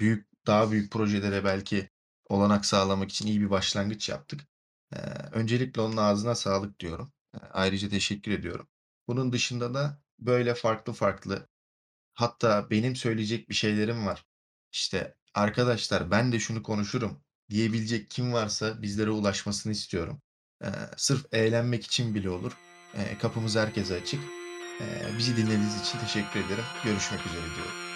Büyük 0.00 0.28
daha 0.46 0.70
büyük 0.70 0.92
projelere 0.92 1.44
belki 1.44 1.90
olanak 2.28 2.66
sağlamak 2.66 3.10
için 3.10 3.26
iyi 3.26 3.40
bir 3.40 3.50
başlangıç 3.50 4.08
yaptık. 4.08 4.40
Öncelikle 5.32 5.80
onun 5.80 5.96
ağzına 5.96 6.34
sağlık 6.34 6.80
diyorum. 6.80 7.12
Ayrıca 7.50 7.88
teşekkür 7.88 8.32
ediyorum. 8.32 8.68
Bunun 9.08 9.32
dışında 9.32 9.74
da 9.74 10.02
böyle 10.18 10.54
farklı 10.54 10.92
farklı 10.92 11.48
hatta 12.14 12.70
benim 12.70 12.96
söyleyecek 12.96 13.48
bir 13.48 13.54
şeylerim 13.54 14.06
var. 14.06 14.26
İşte, 14.72 15.16
"Arkadaşlar 15.34 16.10
ben 16.10 16.32
de 16.32 16.38
şunu 16.38 16.62
konuşurum." 16.62 17.20
diyebilecek 17.50 18.10
kim 18.10 18.32
varsa 18.32 18.82
bizlere 18.82 19.10
ulaşmasını 19.10 19.72
istiyorum. 19.72 20.22
Eee, 20.62 20.70
sırf 20.96 21.26
eğlenmek 21.32 21.84
için 21.84 22.14
bile 22.14 22.30
olur. 22.30 22.52
Eee, 22.94 23.18
kapımız 23.18 23.56
herkese 23.56 23.94
açık. 23.94 24.20
Eee, 24.80 25.14
bizi 25.18 25.36
dinlediğiniz 25.36 25.80
için 25.80 25.98
teşekkür 25.98 26.40
ederim. 26.40 26.64
Görüşmek 26.84 27.26
üzere 27.26 27.44
diyorum. 27.56 27.89